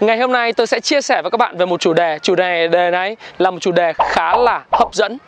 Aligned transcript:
Ngày 0.00 0.18
hôm 0.18 0.32
nay 0.32 0.52
tôi 0.52 0.66
sẽ 0.66 0.80
chia 0.80 1.00
sẻ 1.00 1.22
với 1.22 1.30
các 1.30 1.36
bạn 1.36 1.56
về 1.56 1.66
một 1.66 1.80
chủ 1.80 1.92
đề. 1.92 2.18
Chủ 2.22 2.34
đề 2.34 2.68
đề 2.68 2.90
này 2.90 3.16
là 3.38 3.50
một 3.50 3.58
chủ 3.60 3.72
đề 3.72 3.92
khá 3.98 4.36
là 4.36 4.64
hấp 4.72 4.94
dẫn. 4.94 5.18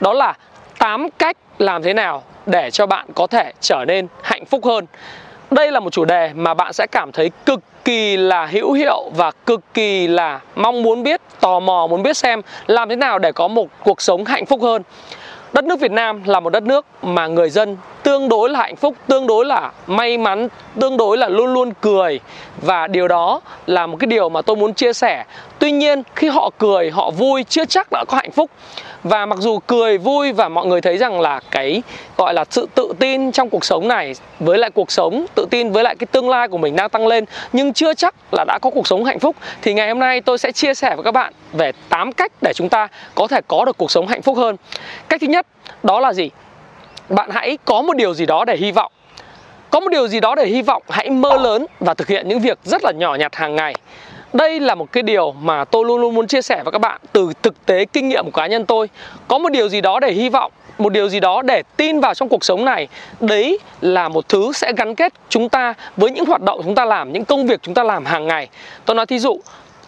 Đó 0.00 0.12
là 0.12 0.34
8 0.78 1.08
cách 1.18 1.36
làm 1.58 1.82
thế 1.82 1.94
nào 1.94 2.22
để 2.46 2.70
cho 2.70 2.86
bạn 2.86 3.06
có 3.14 3.26
thể 3.26 3.52
trở 3.60 3.84
nên 3.88 4.06
hạnh 4.22 4.44
phúc 4.44 4.64
hơn. 4.64 4.86
Đây 5.50 5.72
là 5.72 5.80
một 5.80 5.92
chủ 5.92 6.04
đề 6.04 6.30
mà 6.34 6.54
bạn 6.54 6.72
sẽ 6.72 6.86
cảm 6.92 7.12
thấy 7.12 7.30
cực 7.46 7.60
kỳ 7.84 8.16
là 8.16 8.46
hữu 8.46 8.72
hiệu 8.72 9.10
và 9.16 9.30
cực 9.46 9.60
kỳ 9.74 10.06
là 10.06 10.40
mong 10.54 10.82
muốn 10.82 11.02
biết, 11.02 11.20
tò 11.40 11.60
mò 11.60 11.86
muốn 11.90 12.02
biết 12.02 12.16
xem 12.16 12.40
làm 12.66 12.88
thế 12.88 12.96
nào 12.96 13.18
để 13.18 13.32
có 13.32 13.48
một 13.48 13.68
cuộc 13.84 14.02
sống 14.02 14.24
hạnh 14.24 14.46
phúc 14.46 14.62
hơn. 14.62 14.82
Đất 15.52 15.64
nước 15.64 15.80
Việt 15.80 15.90
Nam 15.92 16.22
là 16.26 16.40
một 16.40 16.50
đất 16.50 16.62
nước 16.62 16.86
mà 17.02 17.26
người 17.26 17.50
dân 17.50 17.76
tương 18.02 18.28
đối 18.28 18.50
là 18.50 18.60
hạnh 18.60 18.76
phúc, 18.76 18.94
tương 19.06 19.26
đối 19.26 19.46
là 19.46 19.72
may 19.86 20.18
mắn, 20.18 20.48
tương 20.80 20.96
đối 20.96 21.18
là 21.18 21.28
luôn 21.28 21.54
luôn 21.54 21.72
cười 21.80 22.20
và 22.62 22.86
điều 22.86 23.08
đó 23.08 23.40
là 23.66 23.86
một 23.86 23.96
cái 24.00 24.06
điều 24.06 24.28
mà 24.28 24.42
tôi 24.42 24.56
muốn 24.56 24.74
chia 24.74 24.92
sẻ. 24.92 25.24
Tuy 25.62 25.72
nhiên 25.72 26.02
khi 26.16 26.28
họ 26.28 26.50
cười, 26.58 26.90
họ 26.90 27.10
vui 27.10 27.44
chưa 27.48 27.64
chắc 27.64 27.88
đã 27.92 28.04
có 28.08 28.16
hạnh 28.16 28.30
phúc. 28.30 28.50
Và 29.02 29.26
mặc 29.26 29.38
dù 29.38 29.58
cười 29.58 29.98
vui 29.98 30.32
và 30.32 30.48
mọi 30.48 30.66
người 30.66 30.80
thấy 30.80 30.98
rằng 30.98 31.20
là 31.20 31.40
cái 31.50 31.82
gọi 32.16 32.34
là 32.34 32.44
sự 32.50 32.68
tự 32.74 32.92
tin 32.98 33.32
trong 33.32 33.50
cuộc 33.50 33.64
sống 33.64 33.88
này 33.88 34.14
với 34.40 34.58
lại 34.58 34.70
cuộc 34.70 34.90
sống 34.90 35.26
tự 35.34 35.46
tin 35.50 35.72
với 35.72 35.84
lại 35.84 35.96
cái 35.96 36.06
tương 36.06 36.28
lai 36.28 36.48
của 36.48 36.58
mình 36.58 36.76
đang 36.76 36.88
tăng 36.88 37.06
lên 37.06 37.24
nhưng 37.52 37.72
chưa 37.72 37.94
chắc 37.94 38.14
là 38.32 38.44
đã 38.44 38.58
có 38.62 38.70
cuộc 38.70 38.86
sống 38.86 39.04
hạnh 39.04 39.18
phúc 39.18 39.36
thì 39.62 39.74
ngày 39.74 39.88
hôm 39.88 39.98
nay 39.98 40.20
tôi 40.20 40.38
sẽ 40.38 40.52
chia 40.52 40.74
sẻ 40.74 40.96
với 40.96 41.04
các 41.04 41.12
bạn 41.12 41.32
về 41.52 41.72
8 41.88 42.12
cách 42.12 42.32
để 42.42 42.52
chúng 42.54 42.68
ta 42.68 42.88
có 43.14 43.26
thể 43.26 43.40
có 43.48 43.64
được 43.64 43.78
cuộc 43.78 43.90
sống 43.90 44.06
hạnh 44.06 44.22
phúc 44.22 44.36
hơn. 44.36 44.56
Cách 45.08 45.20
thứ 45.20 45.26
nhất 45.26 45.46
đó 45.82 46.00
là 46.00 46.12
gì? 46.12 46.30
bạn 47.08 47.30
hãy 47.30 47.58
có 47.64 47.82
một 47.82 47.96
điều 47.96 48.14
gì 48.14 48.26
đó 48.26 48.44
để 48.44 48.56
hy 48.56 48.72
vọng 48.72 48.92
có 49.70 49.80
một 49.80 49.88
điều 49.88 50.08
gì 50.08 50.20
đó 50.20 50.34
để 50.34 50.46
hy 50.46 50.62
vọng 50.62 50.82
hãy 50.88 51.10
mơ 51.10 51.36
lớn 51.36 51.66
và 51.80 51.94
thực 51.94 52.08
hiện 52.08 52.28
những 52.28 52.40
việc 52.40 52.58
rất 52.64 52.84
là 52.84 52.92
nhỏ 52.92 53.14
nhặt 53.14 53.34
hàng 53.34 53.56
ngày 53.56 53.74
đây 54.32 54.60
là 54.60 54.74
một 54.74 54.92
cái 54.92 55.02
điều 55.02 55.32
mà 55.32 55.64
tôi 55.64 55.84
luôn 55.84 56.00
luôn 56.00 56.14
muốn 56.14 56.26
chia 56.26 56.42
sẻ 56.42 56.62
với 56.64 56.72
các 56.72 56.78
bạn 56.78 57.00
từ 57.12 57.32
thực 57.42 57.66
tế 57.66 57.84
kinh 57.84 58.08
nghiệm 58.08 58.24
của 58.24 58.30
cá 58.30 58.46
nhân 58.46 58.66
tôi. 58.66 58.88
Có 59.28 59.38
một 59.38 59.52
điều 59.52 59.68
gì 59.68 59.80
đó 59.80 60.00
để 60.00 60.12
hy 60.12 60.28
vọng, 60.28 60.52
một 60.78 60.92
điều 60.92 61.08
gì 61.08 61.20
đó 61.20 61.42
để 61.42 61.62
tin 61.76 62.00
vào 62.00 62.14
trong 62.14 62.28
cuộc 62.28 62.44
sống 62.44 62.64
này, 62.64 62.88
đấy 63.20 63.58
là 63.80 64.08
một 64.08 64.28
thứ 64.28 64.52
sẽ 64.52 64.72
gắn 64.76 64.94
kết 64.94 65.12
chúng 65.28 65.48
ta 65.48 65.74
với 65.96 66.10
những 66.10 66.26
hoạt 66.26 66.42
động 66.42 66.60
chúng 66.64 66.74
ta 66.74 66.84
làm, 66.84 67.12
những 67.12 67.24
công 67.24 67.46
việc 67.46 67.62
chúng 67.62 67.74
ta 67.74 67.82
làm 67.82 68.04
hàng 68.04 68.26
ngày. 68.26 68.48
Tôi 68.84 68.94
nói 68.94 69.06
thí 69.06 69.18
dụ, 69.18 69.40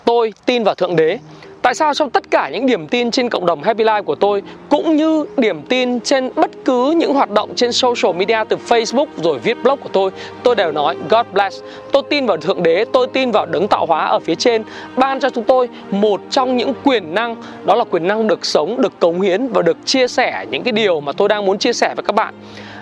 tôi 0.05 0.35
tin 0.47 0.65
vào 0.65 0.75
thượng 0.75 0.97
đế. 0.97 1.19
Tại 1.65 1.75
sao 1.75 1.95
trong 1.95 2.11
tất 2.11 2.31
cả 2.31 2.49
những 2.53 2.67
điểm 2.67 2.87
tin 2.87 3.11
trên 3.11 3.29
cộng 3.29 3.47
đồng 3.47 3.63
Happy 3.63 3.85
Life 3.85 4.03
của 4.03 4.15
tôi 4.15 4.43
cũng 4.69 4.97
như 4.97 5.27
điểm 5.37 5.63
tin 5.63 6.01
trên 6.01 6.31
bất 6.35 6.51
cứ 6.65 6.95
những 6.97 7.15
hoạt 7.15 7.31
động 7.31 7.51
trên 7.57 7.73
social 7.73 8.17
media 8.17 8.45
từ 8.49 8.57
Facebook 8.69 9.07
rồi 9.17 9.39
viết 9.39 9.57
blog 9.63 9.81
của 9.81 9.89
tôi, 9.93 10.11
tôi 10.43 10.55
đều 10.57 10.73
nói 10.73 10.97
God 11.11 11.27
bless. 11.33 11.63
Tôi 11.93 12.03
tin 12.11 12.27
vào 12.27 12.37
Thượng 12.37 12.63
Đế, 12.63 12.85
tôi 12.93 13.07
tin 13.07 13.31
vào 13.31 13.47
đấng 13.47 13.69
tạo 13.69 13.87
hóa 13.87 14.07
ở 14.07 14.19
phía 14.19 14.35
trên 14.35 14.63
ban 14.97 15.21
cho 15.21 15.31
chúng 15.31 15.45
tôi 15.45 15.69
một 15.91 16.21
trong 16.31 16.57
những 16.57 16.73
quyền 16.85 17.15
năng 17.15 17.37
đó 17.65 17.75
là 17.75 17.85
quyền 17.85 18.09
năng 18.09 18.29
được 18.29 18.47
sống, 18.47 18.83
được 18.83 19.01
cống 19.01 19.21
hiến 19.21 19.49
và 19.49 19.63
được 19.63 19.77
chia 19.85 20.09
sẻ 20.09 20.47
những 20.51 20.63
cái 20.63 20.73
điều 20.73 21.01
mà 21.01 21.13
tôi 21.13 21.29
đang 21.29 21.47
muốn 21.47 21.59
chia 21.59 21.73
sẻ 21.73 21.95
với 21.97 22.05
các 22.05 22.15
bạn 22.15 22.35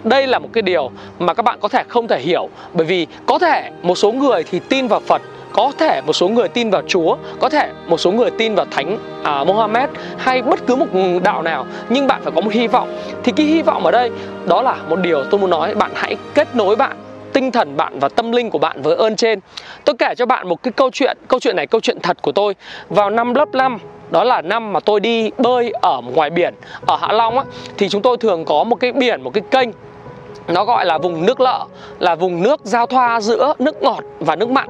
đây 0.04 0.26
là 0.26 0.38
một 0.38 0.48
cái 0.52 0.62
điều 0.62 0.90
mà 1.18 1.34
các 1.34 1.42
bạn 1.42 1.58
có 1.60 1.68
thể 1.68 1.82
không 1.88 2.08
thể 2.08 2.20
hiểu 2.20 2.48
bởi 2.72 2.86
vì 2.86 3.06
có 3.26 3.38
thể 3.38 3.70
một 3.82 3.94
số 3.94 4.12
người 4.12 4.44
thì 4.50 4.60
tin 4.68 4.86
vào 4.86 5.00
Phật 5.00 5.22
có 5.52 5.72
thể 5.78 6.00
một 6.06 6.12
số 6.12 6.28
người 6.28 6.48
tin 6.48 6.70
vào 6.70 6.82
Chúa, 6.86 7.16
có 7.40 7.48
thể 7.48 7.70
một 7.86 8.00
số 8.00 8.12
người 8.12 8.30
tin 8.30 8.54
vào 8.54 8.66
Thánh 8.70 8.98
à, 9.22 9.44
Mohammed 9.44 9.90
hay 10.18 10.42
bất 10.42 10.66
cứ 10.66 10.76
một 10.76 10.86
đạo 11.22 11.42
nào, 11.42 11.66
nhưng 11.88 12.06
bạn 12.06 12.20
phải 12.22 12.32
có 12.34 12.40
một 12.40 12.52
hy 12.52 12.66
vọng. 12.66 12.98
Thì 13.24 13.32
cái 13.36 13.46
hy 13.46 13.62
vọng 13.62 13.84
ở 13.84 13.90
đây 13.90 14.10
đó 14.46 14.62
là 14.62 14.76
một 14.88 14.96
điều 15.02 15.24
tôi 15.24 15.40
muốn 15.40 15.50
nói, 15.50 15.74
bạn 15.74 15.90
hãy 15.94 16.16
kết 16.34 16.56
nối 16.56 16.76
bạn 16.76 16.96
tinh 17.32 17.52
thần 17.52 17.76
bạn 17.76 17.98
và 17.98 18.08
tâm 18.08 18.32
linh 18.32 18.50
của 18.50 18.58
bạn 18.58 18.82
với 18.82 18.96
ơn 18.96 19.16
trên. 19.16 19.40
Tôi 19.84 19.96
kể 19.98 20.14
cho 20.16 20.26
bạn 20.26 20.48
một 20.48 20.62
cái 20.62 20.72
câu 20.72 20.90
chuyện, 20.92 21.16
câu 21.28 21.40
chuyện 21.40 21.56
này 21.56 21.66
câu 21.66 21.80
chuyện 21.80 22.00
thật 22.02 22.22
của 22.22 22.32
tôi. 22.32 22.54
Vào 22.88 23.10
năm 23.10 23.34
lớp 23.34 23.54
5 23.54 23.78
đó 24.10 24.24
là 24.24 24.42
năm 24.42 24.72
mà 24.72 24.80
tôi 24.80 25.00
đi 25.00 25.30
bơi 25.38 25.72
ở 25.82 26.00
ngoài 26.14 26.30
biển 26.30 26.54
ở 26.86 26.96
Hạ 26.96 27.12
Long 27.12 27.38
á 27.38 27.44
thì 27.78 27.88
chúng 27.88 28.02
tôi 28.02 28.16
thường 28.16 28.44
có 28.44 28.64
một 28.64 28.76
cái 28.76 28.92
biển, 28.92 29.22
một 29.22 29.30
cái 29.34 29.42
kênh 29.50 29.68
nó 30.48 30.64
gọi 30.64 30.86
là 30.86 30.98
vùng 30.98 31.26
nước 31.26 31.40
lợ, 31.40 31.64
là 31.98 32.14
vùng 32.14 32.42
nước 32.42 32.60
giao 32.64 32.86
thoa 32.86 33.20
giữa 33.20 33.54
nước 33.58 33.82
ngọt 33.82 34.04
và 34.20 34.36
nước 34.36 34.50
mặn. 34.50 34.68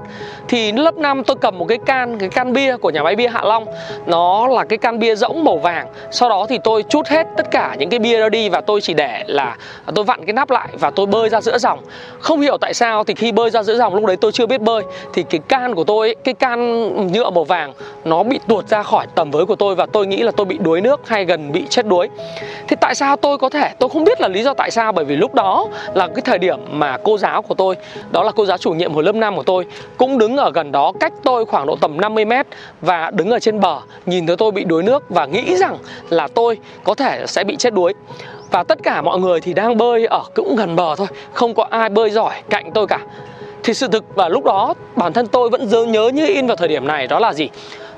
Thì 0.49 0.73
lớp 0.73 0.97
5 0.97 1.25
tôi 1.25 1.37
cầm 1.41 1.59
một 1.59 1.65
cái 1.69 1.79
can 1.87 2.19
cái 2.19 2.29
can 2.29 2.53
bia 2.53 2.77
của 2.77 2.91
nhà 2.91 3.03
máy 3.03 3.17
bia 3.17 3.29
Hạ 3.29 3.41
Long. 3.45 3.67
Nó 4.07 4.49
là 4.49 4.65
cái 4.65 4.79
can 4.79 4.99
bia 4.99 5.15
rỗng 5.15 5.45
màu 5.45 5.59
vàng. 5.59 5.87
Sau 6.11 6.29
đó 6.29 6.47
thì 6.49 6.59
tôi 6.65 6.83
chút 6.83 7.07
hết 7.07 7.27
tất 7.37 7.51
cả 7.51 7.77
những 7.79 7.91
cái 7.91 7.99
bia 7.99 8.21
đó 8.21 8.29
đi 8.29 8.49
và 8.49 8.61
tôi 8.61 8.81
chỉ 8.81 8.95
để 8.95 9.25
là 9.27 9.57
tôi 9.95 10.05
vặn 10.05 10.25
cái 10.25 10.33
nắp 10.33 10.51
lại 10.51 10.69
và 10.73 10.91
tôi 10.91 11.07
bơi 11.07 11.29
ra 11.29 11.41
giữa 11.41 11.59
dòng. 11.59 11.79
Không 12.21 12.41
hiểu 12.41 12.59
tại 12.61 12.75
sao 12.75 13.05
thì 13.05 13.15
khi 13.15 13.33
bơi 13.33 13.51
ra 13.51 13.63
giữa 13.63 13.77
dòng, 13.77 13.95
lúc 13.95 14.05
đấy 14.05 14.17
tôi 14.17 14.33
chưa 14.33 14.47
biết 14.47 14.61
bơi, 14.61 14.83
thì 15.13 15.23
cái 15.23 15.41
can 15.49 15.75
của 15.75 15.85
tôi 15.85 16.15
cái 16.25 16.35
can 16.35 17.13
nhựa 17.13 17.31
màu 17.31 17.45
vàng 17.45 17.73
nó 18.05 18.23
bị 18.23 18.41
tuột 18.49 18.69
ra 18.69 18.83
khỏi 18.83 19.07
tầm 19.15 19.31
với 19.31 19.47
của 19.47 19.57
tôi 19.57 19.75
và 19.75 19.87
tôi 19.87 20.07
nghĩ 20.07 20.23
là 20.23 20.33
tôi 20.37 20.47
bị 20.47 20.59
đuối 20.59 20.81
nước 20.81 21.09
hay 21.09 21.25
gần 21.25 21.53
bị 21.53 21.65
chết 21.71 21.87
đuối. 21.87 22.09
Thì 22.69 22.77
tại 22.81 22.95
sao 22.95 23.17
tôi 23.17 23.39
có 23.39 23.49
thể? 23.49 23.73
Tôi 23.79 23.89
không 23.89 24.05
biết 24.05 24.21
là 24.21 24.29
lý 24.29 24.43
do 24.43 24.55
tại 24.55 24.71
sao, 24.71 24.93
bởi 24.93 25.05
vì 25.05 25.17
lúc 25.17 25.35
đó 25.35 25.62
là 25.95 26.09
cái 26.09 26.23
thời 26.25 26.39
điểm 26.39 26.59
mà 26.71 26.97
cô 27.05 27.19
giáo 27.19 27.43
của 27.43 27.55
tôi, 27.55 27.77
đó 28.11 28.23
là 28.23 28.33
cô 28.33 28.47
giáo 28.47 28.59
chủ 28.59 28.71
nhiệm 28.71 28.93
hồi 28.93 29.05
lớp 29.05 29.15
5 29.15 29.37
của 29.37 29.43
tôi, 29.43 29.67
cũng 29.97 30.19
đứng 30.19 30.37
ở 30.37 30.51
gần 30.55 30.73
đó 30.73 30.93
cách 31.01 31.13
tôi 31.23 31.45
khoảng 31.45 31.67
độ 31.67 31.77
tầm 31.77 32.01
50 32.01 32.25
mét 32.25 32.47
và 32.81 33.11
đứng 33.15 33.31
ở 33.31 33.39
trên 33.39 33.61
bờ, 33.61 33.79
nhìn 34.07 34.27
thấy 34.27 34.37
tôi 34.37 34.51
bị 34.51 34.65
đuối 34.65 34.83
nước 34.83 35.05
và 35.09 35.27
nghĩ 35.27 35.57
rằng 35.57 35.77
là 36.11 36.29
tôi 36.29 36.59
có 36.85 36.95
thể 36.95 37.25
sẽ 37.27 37.45
bị 37.45 37.57
chết 37.57 37.75
đuối. 37.75 37.95
Và 38.51 38.65
tất 38.65 38.79
cả 38.83 39.03
mọi 39.03 39.19
người 39.19 39.41
thì 39.41 39.53
đang 39.53 39.77
bơi 39.77 40.07
ở 40.07 40.23
cũng 40.35 40.57
gần 40.57 40.77
bờ 40.77 40.97
thôi, 40.97 41.07
không 41.33 41.55
có 41.55 41.67
ai 41.71 41.89
bơi 41.89 42.11
giỏi 42.11 42.35
cạnh 42.51 42.71
tôi 42.75 42.87
cả. 42.87 42.99
Thì 43.63 43.75
sự 43.75 43.89
thực 43.89 44.05
và 44.15 44.29
lúc 44.29 44.45
đó, 44.45 44.75
bản 44.97 45.13
thân 45.13 45.27
tôi 45.27 45.51
vẫn 45.51 45.69
nhớ 45.93 46.11
như 46.15 46.27
in 46.27 46.47
vào 46.47 46.57
thời 46.57 46.69
điểm 46.69 46.87
này, 46.87 47.07
đó 47.07 47.19
là 47.19 47.33
gì? 47.33 47.49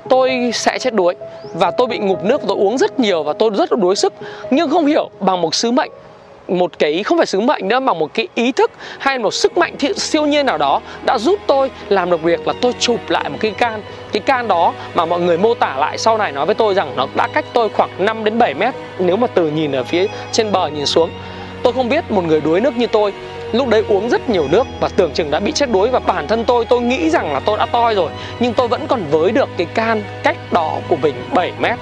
Tôi 0.09 0.51
sẽ 0.53 0.79
chết 0.79 0.93
đuối 0.93 1.15
và 1.53 1.71
tôi 1.71 1.87
bị 1.87 1.97
ngụp 1.97 2.23
nước, 2.23 2.41
tôi 2.47 2.57
uống 2.57 2.77
rất 2.77 2.99
nhiều 2.99 3.23
và 3.23 3.33
tôi 3.33 3.49
rất 3.53 3.71
đuối 3.71 3.95
sức, 3.95 4.13
nhưng 4.51 4.69
không 4.69 4.85
hiểu 4.85 5.09
bằng 5.19 5.41
một 5.41 5.55
sứ 5.55 5.71
mệnh 5.71 5.91
một 6.47 6.79
cái 6.79 7.03
không 7.03 7.17
phải 7.17 7.25
sứ 7.25 7.39
mệnh 7.39 7.67
nữa, 7.67 7.79
mà 7.79 7.93
một 7.93 8.13
cái 8.13 8.27
ý 8.35 8.51
thức 8.51 8.71
hay 8.99 9.19
một 9.19 9.33
sức 9.33 9.57
mạnh 9.57 9.75
thiện 9.79 9.99
siêu 9.99 10.25
nhiên 10.25 10.45
nào 10.45 10.57
đó 10.57 10.81
đã 11.05 11.17
giúp 11.17 11.39
tôi 11.47 11.71
làm 11.89 12.09
được 12.09 12.23
việc 12.23 12.47
là 12.47 12.53
tôi 12.61 12.73
chụp 12.79 12.99
lại 13.09 13.29
một 13.29 13.37
cái 13.39 13.51
can 13.51 13.81
cái 14.11 14.19
can 14.19 14.47
đó 14.47 14.73
mà 14.93 15.05
mọi 15.05 15.19
người 15.19 15.37
mô 15.37 15.53
tả 15.53 15.75
lại 15.77 15.97
sau 15.97 16.17
này 16.17 16.31
nói 16.31 16.45
với 16.45 16.55
tôi 16.55 16.73
rằng 16.73 16.93
nó 16.95 17.07
đã 17.15 17.27
cách 17.27 17.45
tôi 17.53 17.69
khoảng 17.69 17.89
5 18.05 18.23
đến 18.23 18.39
7 18.39 18.53
mét. 18.53 18.73
Nếu 18.99 19.15
mà 19.15 19.27
từ 19.27 19.47
nhìn 19.47 19.71
ở 19.71 19.83
phía 19.83 20.07
trên 20.31 20.51
bờ 20.51 20.67
nhìn 20.67 20.85
xuống, 20.85 21.09
tôi 21.63 21.73
không 21.73 21.89
biết 21.89 22.11
một 22.11 22.23
người 22.23 22.41
đuối 22.41 22.61
nước 22.61 22.77
như 22.77 22.87
tôi 22.87 23.13
lúc 23.51 23.67
đấy 23.67 23.83
uống 23.87 24.09
rất 24.09 24.29
nhiều 24.29 24.47
nước 24.51 24.67
và 24.79 24.89
tưởng 24.95 25.11
chừng 25.13 25.31
đã 25.31 25.39
bị 25.39 25.51
chết 25.51 25.71
đuối 25.71 25.89
và 25.89 25.99
bản 25.99 26.27
thân 26.27 26.45
tôi 26.45 26.65
tôi 26.65 26.81
nghĩ 26.81 27.09
rằng 27.09 27.33
là 27.33 27.39
tôi 27.39 27.57
đã 27.57 27.65
toi 27.65 27.95
rồi, 27.95 28.09
nhưng 28.39 28.53
tôi 28.53 28.67
vẫn 28.67 28.87
còn 28.87 29.03
với 29.11 29.31
được 29.31 29.49
cái 29.57 29.67
can 29.73 30.03
cách 30.23 30.37
đó 30.51 30.77
của 30.87 30.95
mình 30.95 31.15
7 31.33 31.51
mét. 31.59 31.79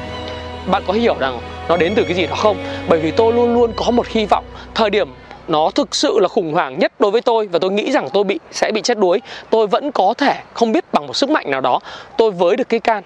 Bạn 0.71 0.83
có 0.87 0.93
hiểu 0.93 1.15
rằng 1.19 1.39
nó 1.69 1.77
đến 1.77 1.93
từ 1.95 2.03
cái 2.03 2.13
gì 2.13 2.27
đó 2.27 2.35
không? 2.35 2.57
Bởi 2.89 2.99
vì 2.99 3.11
tôi 3.11 3.33
luôn 3.33 3.53
luôn 3.53 3.71
có 3.75 3.91
một 3.91 4.07
hy 4.07 4.25
vọng. 4.25 4.45
Thời 4.75 4.89
điểm 4.89 5.07
nó 5.47 5.69
thực 5.75 5.95
sự 5.95 6.19
là 6.19 6.27
khủng 6.27 6.53
hoảng 6.53 6.79
nhất 6.79 6.91
đối 6.99 7.11
với 7.11 7.21
tôi 7.21 7.47
và 7.47 7.59
tôi 7.59 7.71
nghĩ 7.71 7.91
rằng 7.91 8.07
tôi 8.13 8.23
bị, 8.23 8.39
sẽ 8.51 8.71
bị 8.71 8.81
chết 8.81 8.97
đuối, 8.97 9.21
tôi 9.49 9.67
vẫn 9.67 9.91
có 9.91 10.13
thể 10.17 10.35
không 10.53 10.71
biết 10.71 10.85
bằng 10.93 11.07
một 11.07 11.15
sức 11.15 11.29
mạnh 11.29 11.51
nào 11.51 11.61
đó. 11.61 11.79
Tôi 12.17 12.31
với 12.31 12.55
được 12.55 12.69
cái 12.69 12.79
can. 12.79 13.03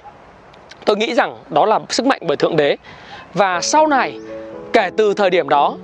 Tôi 0.85 0.97
nghĩ 0.97 1.13
rằng 1.13 1.37
đó 1.49 1.65
là 1.65 1.79
sức 1.89 2.05
mạnh 2.05 2.21
bởi 2.27 2.37
thượng 2.37 2.55
đế. 2.55 2.77
Và 3.33 3.61
sau 3.61 3.87
này, 3.87 4.19
kể 4.73 4.89
từ 4.97 5.13
thời 5.13 5.29
điểm 5.29 5.49
đó, 5.49 5.77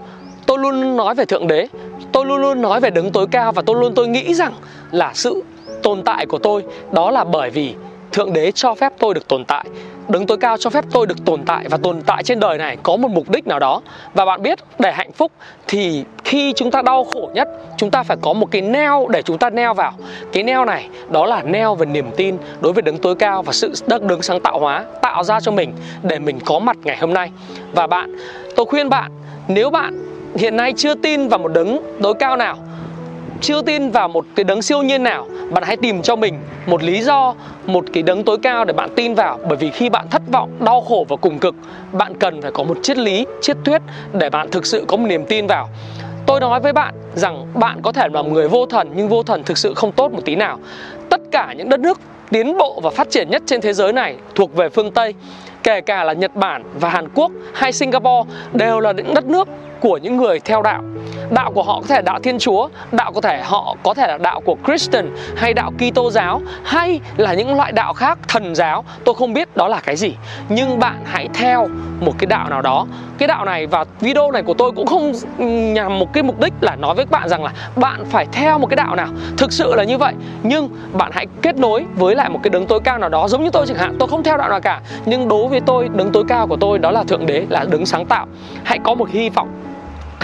tôi 0.45 0.59
luôn 0.59 0.97
nói 0.97 1.15
về 1.15 1.25
thượng 1.25 1.47
đế. 1.47 1.67
Tôi 2.11 2.25
luôn 2.25 2.41
luôn 2.41 2.61
nói 2.61 2.79
về 2.79 2.89
đứng 2.89 3.11
tối 3.11 3.27
cao 3.31 3.51
và 3.51 3.61
tôi 3.65 3.75
luôn 3.81 3.93
tôi 3.95 4.07
nghĩ 4.07 4.33
rằng 4.33 4.53
là 4.91 5.11
sự 5.13 5.43
tồn 5.83 6.03
tại 6.03 6.25
của 6.25 6.37
tôi, 6.37 6.63
đó 6.91 7.11
là 7.11 7.23
bởi 7.23 7.49
vì 7.49 7.73
thượng 8.11 8.33
đế 8.33 8.51
cho 8.51 8.75
phép 8.75 8.93
tôi 8.99 9.13
được 9.13 9.27
tồn 9.27 9.45
tại 9.45 9.65
đứng 10.09 10.27
tối 10.27 10.37
cao 10.37 10.57
cho 10.57 10.69
phép 10.69 10.85
tôi 10.91 11.07
được 11.07 11.25
tồn 11.25 11.43
tại 11.45 11.65
và 11.69 11.77
tồn 11.77 12.01
tại 12.01 12.23
trên 12.23 12.39
đời 12.39 12.57
này 12.57 12.77
có 12.83 12.97
một 12.97 13.11
mục 13.11 13.29
đích 13.29 13.47
nào 13.47 13.59
đó. 13.59 13.81
Và 14.13 14.25
bạn 14.25 14.41
biết, 14.41 14.59
để 14.79 14.91
hạnh 14.91 15.11
phúc 15.11 15.31
thì 15.67 16.03
khi 16.23 16.53
chúng 16.55 16.71
ta 16.71 16.81
đau 16.81 17.03
khổ 17.03 17.29
nhất, 17.33 17.49
chúng 17.77 17.91
ta 17.91 18.03
phải 18.03 18.17
có 18.21 18.33
một 18.33 18.51
cái 18.51 18.61
neo 18.61 19.07
để 19.09 19.21
chúng 19.21 19.37
ta 19.37 19.49
neo 19.49 19.73
vào. 19.73 19.93
Cái 20.31 20.43
neo 20.43 20.65
này, 20.65 20.89
đó 21.09 21.25
là 21.25 21.41
neo 21.41 21.75
về 21.75 21.85
niềm 21.85 22.11
tin 22.17 22.37
đối 22.61 22.73
với 22.73 22.81
đứng 22.81 22.97
tối 22.97 23.15
cao 23.15 23.41
và 23.43 23.53
sự 23.53 23.73
đất 23.87 24.03
đứng 24.03 24.21
sáng 24.21 24.39
tạo 24.39 24.59
hóa 24.59 24.85
tạo 25.01 25.23
ra 25.23 25.39
cho 25.39 25.51
mình 25.51 25.73
để 26.03 26.19
mình 26.19 26.39
có 26.45 26.59
mặt 26.59 26.77
ngày 26.83 26.97
hôm 26.97 27.13
nay. 27.13 27.31
Và 27.71 27.87
bạn, 27.87 28.15
tôi 28.55 28.65
khuyên 28.65 28.89
bạn, 28.89 29.11
nếu 29.47 29.69
bạn 29.69 29.99
hiện 30.35 30.57
nay 30.57 30.73
chưa 30.77 30.95
tin 30.95 31.27
vào 31.27 31.39
một 31.39 31.51
đứng 31.53 31.81
tối 32.01 32.13
cao 32.19 32.37
nào 32.37 32.57
chưa 33.43 33.61
tin 33.61 33.91
vào 33.91 34.07
một 34.07 34.25
cái 34.35 34.43
đấng 34.43 34.61
siêu 34.61 34.81
nhiên 34.81 35.03
nào, 35.03 35.27
bạn 35.49 35.63
hãy 35.63 35.77
tìm 35.77 36.01
cho 36.01 36.15
mình 36.15 36.39
một 36.65 36.83
lý 36.83 37.01
do, 37.01 37.33
một 37.65 37.85
cái 37.93 38.03
đấng 38.03 38.23
tối 38.23 38.37
cao 38.43 38.65
để 38.65 38.73
bạn 38.73 38.89
tin 38.95 39.13
vào. 39.13 39.39
Bởi 39.47 39.57
vì 39.57 39.69
khi 39.69 39.89
bạn 39.89 40.05
thất 40.09 40.21
vọng, 40.31 40.49
đau 40.59 40.81
khổ 40.81 41.05
và 41.09 41.15
cùng 41.15 41.39
cực, 41.39 41.55
bạn 41.91 42.13
cần 42.19 42.41
phải 42.41 42.51
có 42.51 42.63
một 42.63 42.77
triết 42.83 42.97
lý, 42.97 43.25
triết 43.41 43.57
thuyết 43.65 43.81
để 44.13 44.29
bạn 44.29 44.51
thực 44.51 44.65
sự 44.65 44.85
có 44.87 44.97
một 44.97 45.07
niềm 45.07 45.25
tin 45.25 45.47
vào. 45.47 45.69
Tôi 46.25 46.39
nói 46.39 46.59
với 46.59 46.73
bạn 46.73 46.93
rằng 47.15 47.45
bạn 47.53 47.79
có 47.81 47.91
thể 47.91 48.07
là 48.13 48.21
một 48.21 48.29
người 48.31 48.47
vô 48.47 48.65
thần, 48.65 48.91
nhưng 48.95 49.09
vô 49.09 49.23
thần 49.23 49.43
thực 49.43 49.57
sự 49.57 49.73
không 49.73 49.91
tốt 49.91 50.11
một 50.11 50.21
tí 50.25 50.35
nào. 50.35 50.59
Tất 51.09 51.21
cả 51.31 51.53
những 51.57 51.69
đất 51.69 51.79
nước 51.79 51.99
tiến 52.29 52.57
bộ 52.57 52.79
và 52.83 52.89
phát 52.89 53.09
triển 53.09 53.29
nhất 53.29 53.43
trên 53.45 53.61
thế 53.61 53.73
giới 53.73 53.93
này 53.93 54.15
thuộc 54.35 54.55
về 54.55 54.69
phương 54.69 54.91
tây, 54.91 55.13
kể 55.63 55.81
cả 55.81 56.03
là 56.03 56.13
nhật 56.13 56.35
bản 56.35 56.63
và 56.79 56.89
hàn 56.89 57.09
quốc 57.15 57.31
hay 57.53 57.71
singapore, 57.71 58.29
đều 58.53 58.79
là 58.79 58.91
những 58.91 59.13
đất 59.13 59.25
nước 59.25 59.47
của 59.79 59.97
những 59.97 60.17
người 60.17 60.39
theo 60.39 60.61
đạo 60.61 60.83
đạo 61.33 61.51
của 61.51 61.63
họ 61.63 61.81
có 61.81 61.87
thể 61.87 61.95
là 61.95 62.01
đạo 62.01 62.19
thiên 62.23 62.39
chúa, 62.39 62.69
đạo 62.91 63.11
có 63.11 63.21
thể 63.21 63.41
họ 63.43 63.75
có 63.83 63.93
thể 63.93 64.07
là 64.07 64.17
đạo 64.17 64.41
của 64.41 64.55
christian 64.65 65.15
hay 65.35 65.53
đạo 65.53 65.71
kitô 65.71 66.11
giáo, 66.11 66.41
hay 66.63 66.99
là 67.17 67.33
những 67.33 67.55
loại 67.55 67.71
đạo 67.71 67.93
khác, 67.93 68.17
thần 68.27 68.55
giáo. 68.55 68.83
Tôi 69.05 69.15
không 69.15 69.33
biết 69.33 69.57
đó 69.57 69.67
là 69.67 69.79
cái 69.79 69.95
gì. 69.95 70.15
Nhưng 70.49 70.79
bạn 70.79 71.01
hãy 71.05 71.29
theo 71.33 71.67
một 71.99 72.13
cái 72.17 72.25
đạo 72.25 72.49
nào 72.49 72.61
đó. 72.61 72.85
Cái 73.17 73.27
đạo 73.27 73.45
này 73.45 73.67
và 73.67 73.85
video 73.99 74.31
này 74.31 74.43
của 74.43 74.53
tôi 74.53 74.71
cũng 74.71 74.87
không 74.87 75.11
nhằm 75.73 75.99
một 75.99 76.13
cái 76.13 76.23
mục 76.23 76.39
đích 76.39 76.53
là 76.61 76.75
nói 76.75 76.95
với 76.95 77.05
các 77.05 77.11
bạn 77.11 77.29
rằng 77.29 77.43
là 77.43 77.51
bạn 77.75 78.05
phải 78.05 78.25
theo 78.31 78.59
một 78.59 78.67
cái 78.67 78.75
đạo 78.75 78.95
nào. 78.95 79.07
Thực 79.37 79.51
sự 79.51 79.75
là 79.75 79.83
như 79.83 79.97
vậy. 79.97 80.13
Nhưng 80.43 80.69
bạn 80.93 81.11
hãy 81.13 81.27
kết 81.41 81.57
nối 81.57 81.85
với 81.95 82.15
lại 82.15 82.29
một 82.29 82.39
cái 82.43 82.49
đấng 82.49 82.65
tối 82.65 82.79
cao 82.83 82.97
nào 82.97 83.09
đó, 83.09 83.27
giống 83.27 83.43
như 83.43 83.49
tôi 83.49 83.67
chẳng 83.67 83.77
hạn. 83.77 83.95
Tôi 83.99 84.07
không 84.07 84.23
theo 84.23 84.37
đạo 84.37 84.49
nào 84.49 84.61
cả. 84.61 84.81
Nhưng 85.05 85.27
đối 85.27 85.47
với 85.47 85.59
tôi, 85.59 85.89
đấng 85.93 86.11
tối 86.11 86.23
cao 86.27 86.47
của 86.47 86.57
tôi 86.57 86.79
đó 86.79 86.91
là 86.91 87.03
thượng 87.03 87.25
đế, 87.25 87.45
là 87.49 87.65
đấng 87.71 87.85
sáng 87.85 88.05
tạo. 88.05 88.27
Hãy 88.63 88.79
có 88.83 88.95
một 88.95 89.09
hy 89.09 89.29
vọng 89.29 89.49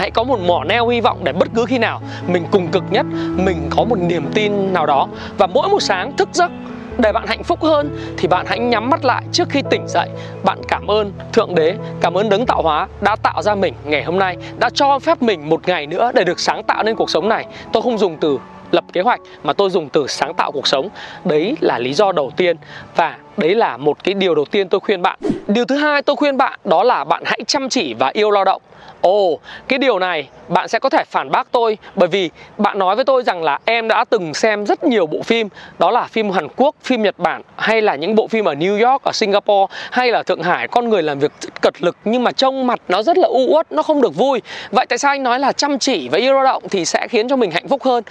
hãy 0.00 0.10
có 0.10 0.22
một 0.22 0.38
mỏ 0.40 0.64
neo 0.64 0.88
hy 0.88 1.00
vọng 1.00 1.18
để 1.24 1.32
bất 1.32 1.48
cứ 1.54 1.64
khi 1.64 1.78
nào 1.78 2.00
mình 2.26 2.44
cùng 2.50 2.68
cực 2.68 2.84
nhất, 2.90 3.06
mình 3.36 3.70
có 3.76 3.84
một 3.84 3.98
niềm 3.98 4.24
tin 4.34 4.72
nào 4.72 4.86
đó. 4.86 5.08
Và 5.38 5.46
mỗi 5.46 5.68
một 5.68 5.82
sáng 5.82 6.16
thức 6.16 6.28
giấc 6.32 6.50
để 6.98 7.12
bạn 7.12 7.26
hạnh 7.26 7.42
phúc 7.42 7.62
hơn 7.62 8.14
thì 8.18 8.28
bạn 8.28 8.46
hãy 8.46 8.58
nhắm 8.58 8.90
mắt 8.90 9.04
lại 9.04 9.22
trước 9.32 9.48
khi 9.48 9.62
tỉnh 9.70 9.88
dậy. 9.88 10.08
Bạn 10.44 10.58
cảm 10.68 10.86
ơn 10.86 11.12
thượng 11.32 11.54
đế, 11.54 11.74
cảm 12.00 12.14
ơn 12.14 12.28
đấng 12.28 12.46
tạo 12.46 12.62
hóa 12.62 12.88
đã 13.00 13.16
tạo 13.16 13.42
ra 13.42 13.54
mình 13.54 13.74
ngày 13.84 14.02
hôm 14.04 14.18
nay, 14.18 14.36
đã 14.58 14.70
cho 14.74 14.98
phép 14.98 15.22
mình 15.22 15.48
một 15.48 15.68
ngày 15.68 15.86
nữa 15.86 16.10
để 16.14 16.24
được 16.24 16.40
sáng 16.40 16.62
tạo 16.62 16.82
nên 16.82 16.96
cuộc 16.96 17.10
sống 17.10 17.28
này. 17.28 17.46
Tôi 17.72 17.82
không 17.82 17.98
dùng 17.98 18.16
từ 18.16 18.38
lập 18.70 18.84
kế 18.92 19.00
hoạch 19.00 19.20
mà 19.42 19.52
tôi 19.52 19.70
dùng 19.70 19.88
từ 19.88 20.06
sáng 20.06 20.34
tạo 20.34 20.52
cuộc 20.52 20.66
sống. 20.66 20.88
Đấy 21.24 21.56
là 21.60 21.78
lý 21.78 21.92
do 21.94 22.12
đầu 22.12 22.30
tiên. 22.36 22.56
Và 22.96 23.16
đấy 23.40 23.54
là 23.54 23.76
một 23.76 24.04
cái 24.04 24.14
điều 24.14 24.34
đầu 24.34 24.44
tiên 24.44 24.68
tôi 24.68 24.80
khuyên 24.80 25.02
bạn 25.02 25.18
điều 25.46 25.64
thứ 25.64 25.76
hai 25.76 26.02
tôi 26.02 26.16
khuyên 26.16 26.36
bạn 26.36 26.60
đó 26.64 26.82
là 26.82 27.04
bạn 27.04 27.22
hãy 27.26 27.40
chăm 27.46 27.68
chỉ 27.68 27.94
và 27.94 28.10
yêu 28.14 28.30
lao 28.30 28.44
động 28.44 28.62
Ồ, 29.00 29.32
oh, 29.32 29.40
cái 29.68 29.78
điều 29.78 29.98
này 29.98 30.28
bạn 30.48 30.68
sẽ 30.68 30.78
có 30.78 30.88
thể 30.88 31.04
phản 31.10 31.30
bác 31.30 31.52
tôi 31.52 31.78
bởi 31.94 32.08
vì 32.08 32.30
bạn 32.58 32.78
nói 32.78 32.96
với 32.96 33.04
tôi 33.04 33.22
rằng 33.22 33.42
là 33.42 33.58
em 33.64 33.88
đã 33.88 34.04
từng 34.10 34.34
xem 34.34 34.66
rất 34.66 34.84
nhiều 34.84 35.06
bộ 35.06 35.22
phim 35.22 35.48
đó 35.78 35.90
là 35.90 36.06
phim 36.06 36.30
Hàn 36.30 36.48
Quốc, 36.56 36.74
phim 36.82 37.02
Nhật 37.02 37.18
Bản 37.18 37.42
hay 37.56 37.82
là 37.82 37.94
những 37.96 38.14
bộ 38.14 38.26
phim 38.26 38.44
ở 38.44 38.54
New 38.54 38.90
York, 38.90 39.02
ở 39.02 39.12
Singapore 39.12 39.74
hay 39.90 40.12
là 40.12 40.22
Thượng 40.22 40.42
Hải 40.42 40.68
con 40.68 40.88
người 40.88 41.02
làm 41.02 41.18
việc 41.18 41.32
rất 41.40 41.62
cật 41.62 41.82
lực 41.82 41.96
nhưng 42.04 42.24
mà 42.24 42.32
trông 42.32 42.66
mặt 42.66 42.80
nó 42.88 43.02
rất 43.02 43.18
là 43.18 43.28
u 43.28 43.46
uất, 43.54 43.72
nó 43.72 43.82
không 43.82 44.02
được 44.02 44.14
vui. 44.14 44.42
Vậy 44.70 44.86
tại 44.86 44.98
sao 44.98 45.10
anh 45.10 45.22
nói 45.22 45.38
là 45.38 45.52
chăm 45.52 45.78
chỉ 45.78 46.08
và 46.08 46.18
yêu 46.18 46.34
lao 46.34 46.44
động 46.44 46.62
thì 46.70 46.84
sẽ 46.84 47.08
khiến 47.08 47.28
cho 47.28 47.36
mình 47.36 47.50
hạnh 47.50 47.68
phúc 47.68 47.82
hơn? 47.82 48.04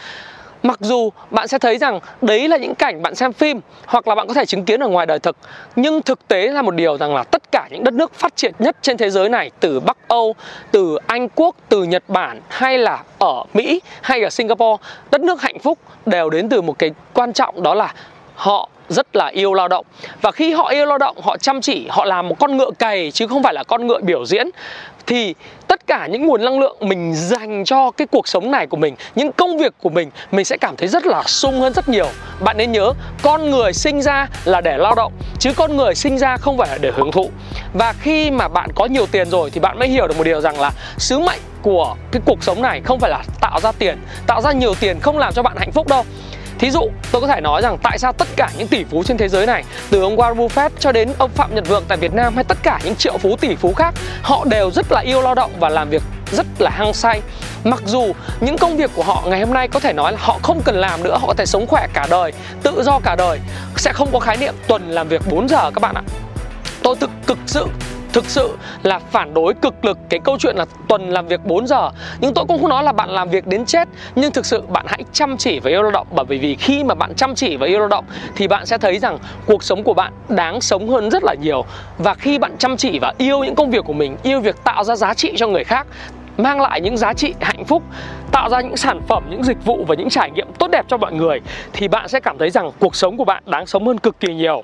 Mặc 0.64 0.80
dù 0.82 1.10
bạn 1.32 1.48
sẽ 1.48 1.60
thấy 1.60 1.78
rằng 1.78 2.00
đấy 2.22 2.48
là 2.48 2.58
những 2.58 2.76
cảnh 2.76 3.02
bạn 3.02 3.16
xem 3.16 3.34
phim 3.34 3.62
hoặc 3.86 4.08
là 4.08 4.16
bạn 4.16 4.28
có 4.28 4.34
thể 4.34 4.46
chứng 4.46 4.66
kiến 4.66 4.80
ở 4.80 4.88
ngoài 4.88 5.06
đời 5.06 5.20
thực 5.20 5.38
Nhưng 5.76 6.02
thực 6.02 6.28
tế 6.28 6.48
là 6.48 6.62
một 6.62 6.76
điều 6.76 6.98
rằng 6.98 7.16
là 7.16 7.24
tất 7.24 7.52
cả 7.52 7.68
những 7.72 7.84
đất 7.84 7.94
nước 7.94 8.14
phát 8.14 8.36
triển 8.36 8.54
nhất 8.60 8.78
trên 8.82 8.98
thế 8.98 9.10
giới 9.10 9.30
này 9.30 9.52
Từ 9.60 9.80
Bắc 9.80 9.98
Âu, 10.08 10.36
từ 10.72 10.98
Anh 11.08 11.30
Quốc, 11.36 11.56
từ 11.70 11.84
Nhật 11.84 12.04
Bản 12.08 12.42
hay 12.50 12.78
là 12.78 13.04
ở 13.20 13.44
Mỹ 13.54 13.82
hay 14.02 14.22
ở 14.24 14.30
Singapore 14.30 14.84
Đất 15.12 15.22
nước 15.22 15.42
hạnh 15.42 15.60
phúc 15.60 15.78
đều 16.06 16.30
đến 16.30 16.50
từ 16.50 16.62
một 16.62 16.80
cái 16.80 16.92
quan 17.14 17.34
trọng 17.34 17.64
đó 17.64 17.74
là 17.74 17.94
họ 18.40 18.70
rất 18.90 19.16
là 19.16 19.28
yêu 19.28 19.54
lao 19.54 19.68
động. 19.68 19.86
Và 20.22 20.32
khi 20.32 20.54
họ 20.54 20.70
yêu 20.70 20.86
lao 20.86 20.98
động, 20.98 21.18
họ 21.22 21.38
chăm 21.38 21.62
chỉ, 21.62 21.88
họ 21.90 22.06
làm 22.06 22.28
một 22.28 22.36
con 22.40 22.58
ngựa 22.58 22.72
cày 22.80 23.12
chứ 23.12 23.28
không 23.28 23.44
phải 23.44 23.54
là 23.54 23.64
con 23.64 23.88
ngựa 23.88 24.00
biểu 24.02 24.26
diễn, 24.26 24.50
thì 25.08 25.34
tất 25.68 25.88
cả 25.88 26.08
những 26.08 26.26
nguồn 26.26 26.46
năng 26.46 26.60
lượng 26.60 26.78
mình 26.80 27.16
dành 27.16 27.66
cho 27.66 27.92
cái 27.92 28.08
cuộc 28.12 28.28
sống 28.28 28.52
này 28.52 28.68
của 28.68 28.78
mình, 28.78 28.96
những 29.16 29.32
công 29.32 29.58
việc 29.58 29.74
của 29.82 29.90
mình 29.90 30.12
mình 30.32 30.46
sẽ 30.46 30.58
cảm 30.58 30.76
thấy 30.76 30.88
rất 30.88 31.06
là 31.06 31.24
sung 31.24 31.62
hơn 31.62 31.74
rất 31.74 31.90
nhiều. 31.90 32.08
Bạn 32.40 32.58
nên 32.58 32.72
nhớ, 32.72 32.94
con 33.22 33.52
người 33.52 33.74
sinh 33.74 34.02
ra 34.02 34.28
là 34.46 34.62
để 34.62 34.78
lao 34.78 34.96
động, 34.96 35.14
chứ 35.40 35.52
con 35.56 35.78
người 35.78 35.96
sinh 35.96 36.18
ra 36.18 36.38
không 36.38 36.58
phải 36.58 36.68
là 36.70 36.78
để 36.78 36.92
hưởng 36.96 37.12
thụ. 37.12 37.30
Và 37.74 37.94
khi 38.00 38.32
mà 38.32 38.48
bạn 38.48 38.70
có 38.76 38.86
nhiều 38.86 39.06
tiền 39.12 39.30
rồi 39.30 39.50
thì 39.50 39.60
bạn 39.60 39.80
mới 39.80 39.88
hiểu 39.88 40.08
được 40.08 40.18
một 40.18 40.24
điều 40.24 40.42
rằng 40.42 40.60
là 40.60 40.72
sứ 40.98 41.20
mệnh 41.20 41.40
của 41.62 41.96
cái 42.12 42.22
cuộc 42.26 42.44
sống 42.44 42.62
này 42.62 42.82
không 42.86 43.00
phải 43.00 43.12
là 43.12 43.24
tạo 43.42 43.60
ra 43.60 43.72
tiền. 43.72 43.98
Tạo 44.28 44.42
ra 44.42 44.52
nhiều 44.52 44.74
tiền 44.80 45.00
không 45.00 45.18
làm 45.18 45.34
cho 45.34 45.44
bạn 45.44 45.58
hạnh 45.58 45.72
phúc 45.72 45.88
đâu. 45.88 46.06
Thí 46.60 46.72
dụ 46.72 46.90
tôi 47.12 47.22
có 47.22 47.28
thể 47.28 47.42
nói 47.42 47.62
rằng 47.62 47.78
tại 47.84 48.00
sao 48.00 48.14
tất 48.14 48.28
cả 48.36 48.50
những 48.58 48.68
tỷ 48.68 48.84
phú 48.84 49.04
trên 49.04 49.18
thế 49.18 49.28
giới 49.28 49.46
này 49.46 49.64
Từ 49.90 50.02
ông 50.02 50.18
Warren 50.18 50.36
Buffett 50.36 50.70
cho 50.80 50.92
đến 50.92 51.10
ông 51.18 51.32
Phạm 51.36 51.56
Nhật 51.56 51.68
Vượng 51.68 51.84
tại 51.88 51.98
Việt 51.98 52.14
Nam 52.14 52.36
Hay 52.36 52.44
tất 52.44 52.58
cả 52.64 52.80
những 52.84 52.96
triệu 52.96 53.18
phú 53.18 53.36
tỷ 53.42 53.56
phú 53.56 53.74
khác 53.74 53.94
Họ 54.22 54.46
đều 54.46 54.72
rất 54.72 54.92
là 54.92 55.00
yêu 55.00 55.22
lao 55.22 55.36
động 55.36 55.52
và 55.60 55.70
làm 55.70 55.90
việc 55.90 56.04
rất 56.32 56.46
là 56.60 56.70
hăng 56.70 56.94
say. 56.94 57.22
Mặc 57.64 57.82
dù 57.86 58.14
những 58.40 58.58
công 58.58 58.78
việc 58.78 58.92
của 58.96 59.04
họ 59.04 59.24
ngày 59.26 59.40
hôm 59.40 59.54
nay 59.54 59.68
có 59.68 59.80
thể 59.80 59.94
nói 59.94 60.12
là 60.12 60.18
họ 60.22 60.40
không 60.44 60.62
cần 60.66 60.76
làm 60.76 61.04
nữa 61.04 61.18
Họ 61.22 61.28
có 61.28 61.34
thể 61.34 61.46
sống 61.46 61.68
khỏe 61.68 61.88
cả 61.94 62.08
đời, 62.10 62.34
tự 62.64 62.84
do 62.84 63.00
cả 63.00 63.16
đời 63.16 63.40
Sẽ 63.78 63.94
không 63.94 64.10
có 64.14 64.20
khái 64.20 64.38
niệm 64.38 64.54
tuần 64.68 64.92
làm 64.92 65.08
việc 65.08 65.22
4 65.30 65.50
giờ 65.50 65.72
các 65.72 65.82
bạn 65.82 65.96
ạ. 65.96 66.04
Tôi 66.84 66.96
thực 67.00 67.10
cực 67.28 67.38
sự 67.46 67.68
thực 68.14 68.26
sự 68.26 68.58
là 68.84 69.00
phản 69.00 69.34
đối 69.34 69.54
cực 69.54 69.86
lực 69.86 69.98
cái 70.10 70.20
câu 70.24 70.38
chuyện 70.40 70.56
là 70.56 70.66
tuần 70.88 71.10
làm 71.10 71.28
việc 71.28 71.46
4 71.46 71.68
giờ. 71.68 71.90
Nhưng 72.20 72.34
tôi 72.34 72.46
cũng 72.48 72.62
không 72.62 72.70
nói 72.70 72.84
là 72.84 72.92
bạn 72.92 73.10
làm 73.10 73.30
việc 73.30 73.48
đến 73.48 73.66
chết, 73.66 73.88
nhưng 74.16 74.32
thực 74.32 74.46
sự 74.46 74.62
bạn 74.62 74.86
hãy 74.88 75.04
chăm 75.14 75.38
chỉ 75.38 75.60
và 75.60 75.70
yêu 75.70 75.82
lao 75.82 75.92
động. 75.92 76.08
Bởi 76.12 76.26
vì 76.26 76.56
khi 76.56 76.84
mà 76.84 76.96
bạn 76.96 77.14
chăm 77.16 77.36
chỉ 77.36 77.58
và 77.58 77.68
yêu 77.68 77.80
lao 77.80 77.88
động 77.88 78.06
thì 78.36 78.48
bạn 78.48 78.66
sẽ 78.66 78.78
thấy 78.78 79.00
rằng 79.00 79.18
cuộc 79.46 79.64
sống 79.64 79.84
của 79.84 79.94
bạn 79.94 80.14
đáng 80.30 80.62
sống 80.62 80.90
hơn 80.90 81.12
rất 81.12 81.24
là 81.24 81.34
nhiều. 81.42 81.66
Và 81.98 82.14
khi 82.14 82.40
bạn 82.40 82.58
chăm 82.58 82.78
chỉ 82.78 83.00
và 83.00 83.14
yêu 83.18 83.44
những 83.44 83.56
công 83.56 83.72
việc 83.72 83.86
của 83.86 83.94
mình, 83.94 84.18
yêu 84.24 84.40
việc 84.40 84.64
tạo 84.64 84.84
ra 84.84 84.96
giá 84.96 85.14
trị 85.14 85.34
cho 85.38 85.48
người 85.48 85.64
khác, 85.64 85.88
mang 86.38 86.62
lại 86.62 86.82
những 86.82 86.98
giá 86.98 87.14
trị 87.14 87.34
hạnh 87.42 87.66
phúc, 87.66 87.84
tạo 88.32 88.50
ra 88.50 88.62
những 88.62 88.78
sản 88.78 89.02
phẩm, 89.08 89.24
những 89.30 89.44
dịch 89.44 89.66
vụ 89.66 89.86
và 89.88 89.96
những 89.96 90.10
trải 90.10 90.32
nghiệm 90.32 90.48
tốt 90.60 90.68
đẹp 90.72 90.86
cho 90.88 90.98
mọi 90.98 91.14
người, 91.14 91.40
thì 91.74 91.88
bạn 91.88 92.08
sẽ 92.08 92.20
cảm 92.20 92.38
thấy 92.38 92.50
rằng 92.50 92.72
cuộc 92.80 92.96
sống 92.96 93.18
của 93.18 93.26
bạn 93.26 93.44
đáng 93.46 93.66
sống 93.66 93.88
hơn 93.88 93.98
cực 93.98 94.20
kỳ 94.20 94.34
nhiều 94.34 94.64